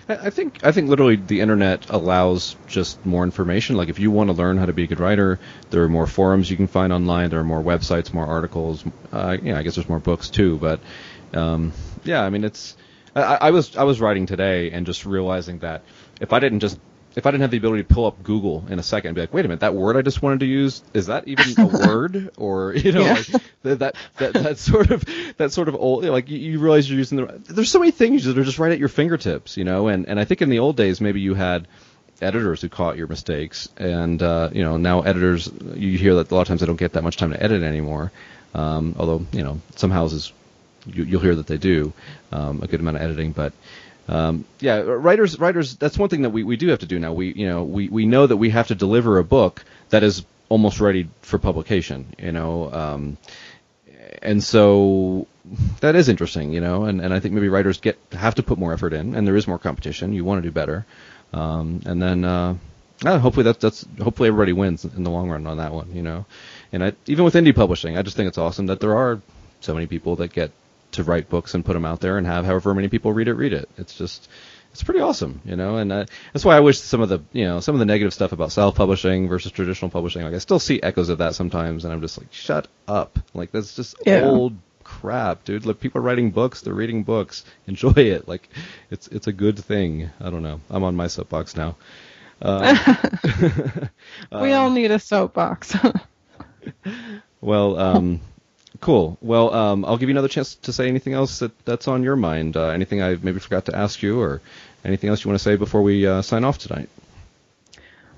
[0.08, 3.78] I think I think literally the internet allows just more information.
[3.78, 5.40] Like if you want to learn how to be a good writer,
[5.70, 7.30] there are more forums you can find online.
[7.30, 8.84] There are more websites, more articles.
[9.12, 10.58] Uh, yeah, I guess there's more books too.
[10.58, 10.80] But
[11.34, 11.74] um,
[12.04, 12.76] yeah, I mean it's.
[13.16, 15.84] I, I was I was writing today and just realizing that
[16.20, 16.80] if I didn't just
[17.16, 19.22] if I didn't have the ability to pull up Google in a second and be
[19.22, 21.66] like, wait a minute, that word I just wanted to use is that even a
[21.86, 23.14] word or you know Yeah.
[23.14, 23.28] like
[23.64, 25.04] that, that that that sort of
[25.38, 28.24] that sort of old like you, you realize you're using the there's so many things
[28.26, 30.60] that are just right at your fingertips you know and and I think in the
[30.60, 31.68] old days maybe you had
[32.22, 36.36] editors who caught your mistakes and uh, you know now editors you hear that a
[36.36, 38.12] lot of times they don't get that much time to edit anymore
[38.54, 40.32] um, although you know some houses
[40.86, 41.92] you, you'll hear that they do
[42.32, 43.54] um, a good amount of editing but
[44.08, 45.76] um, yeah, writers, writers.
[45.76, 47.14] That's one thing that we, we do have to do now.
[47.14, 50.26] We you know we, we know that we have to deliver a book that is
[50.50, 52.14] almost ready for publication.
[52.20, 53.18] You know, um,
[54.22, 55.28] and so
[55.80, 58.58] that is interesting, you know, and, and I think maybe writers get have to put
[58.58, 60.14] more effort in, and there is more competition.
[60.14, 60.86] You want to do better,
[61.34, 62.56] um, and then uh,
[63.04, 66.26] hopefully that's that's hopefully everybody wins in the long run on that one, you know.
[66.72, 69.22] And I, even with indie publishing, I just think it's awesome that there are
[69.62, 70.52] so many people that get
[70.94, 73.34] to write books and put them out there and have however many people read it
[73.34, 73.70] read it.
[73.78, 74.30] It's just
[74.72, 77.46] it's pretty awesome, you know, and uh, that's why I wish some of the you
[77.46, 80.60] know some of the negative stuff about self publishing versus traditional publishing, like I still
[80.60, 84.24] see echoes of that sometimes, and I'm just like, shut up, like that's just Yeah.
[84.26, 85.66] old crap, dude.
[85.66, 88.48] Like people are writing books, they're reading books, enjoy it, like
[88.90, 90.10] it's it's a good thing.
[90.22, 91.76] I don't know, I'm on my soapbox now.
[92.42, 92.96] Uh,
[94.42, 95.76] we all need a soapbox.
[97.40, 98.22] Well, um,
[98.82, 99.18] cool.
[99.22, 102.16] Well, um, I'll give you another chance to say anything else that, that's on your
[102.16, 102.58] mind.
[102.58, 104.42] Uh, anything I maybe forgot to ask you, or
[104.84, 106.90] anything else you want to say before we uh, sign off tonight?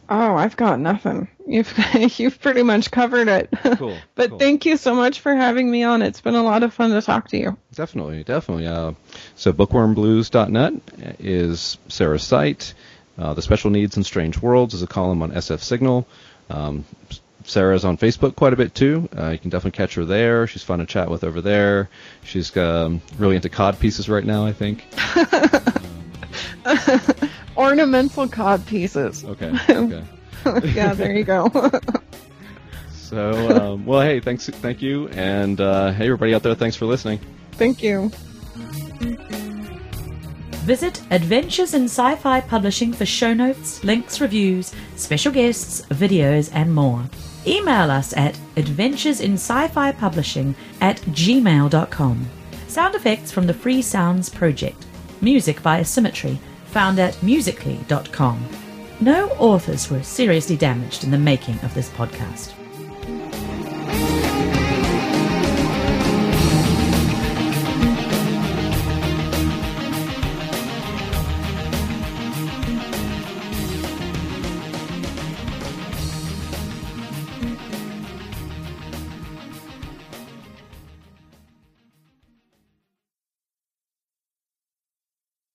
[0.09, 1.27] oh, I've got nothing.
[1.47, 1.73] You've
[2.19, 3.49] you've pretty much covered it.
[3.77, 4.39] Cool, but cool.
[4.39, 6.01] thank you so much for having me on.
[6.01, 7.57] It's been a lot of fun to talk to you.
[7.73, 8.67] Definitely, definitely.
[8.67, 8.93] Uh,
[9.35, 10.73] so bookwormblues.net
[11.19, 12.73] is Sarah's site.
[13.17, 16.07] Uh, the Special Needs and Strange Worlds is a column on SF Signal.
[16.49, 16.85] Um,
[17.45, 19.07] Sarah's on Facebook quite a bit too.
[19.17, 20.47] Uh, you can definitely catch her there.
[20.47, 21.89] She's fun to chat with over there.
[22.23, 24.85] She's um, really into cod pieces right now, I think.
[27.57, 29.23] Ornamental cod pieces.
[29.25, 29.53] Okay.
[30.45, 30.67] Okay.
[30.73, 31.49] yeah, there you go.
[32.93, 36.87] So, um, well, hey, thanks, thank you, and uh, hey, everybody out there, thanks for
[36.87, 37.19] listening.
[37.51, 38.09] thank you.
[40.65, 47.03] Visit Adventures in Sci-Fi Publishing for show notes, links, reviews, special guests, videos, and more.
[47.45, 52.27] Email us at adventuresinscifi publishing at gmail.com.
[52.67, 54.85] Sound effects from the Free Sounds Project.
[55.21, 58.45] Music by Symmetry, found at musically.com.
[58.99, 62.53] No authors were seriously damaged in the making of this podcast.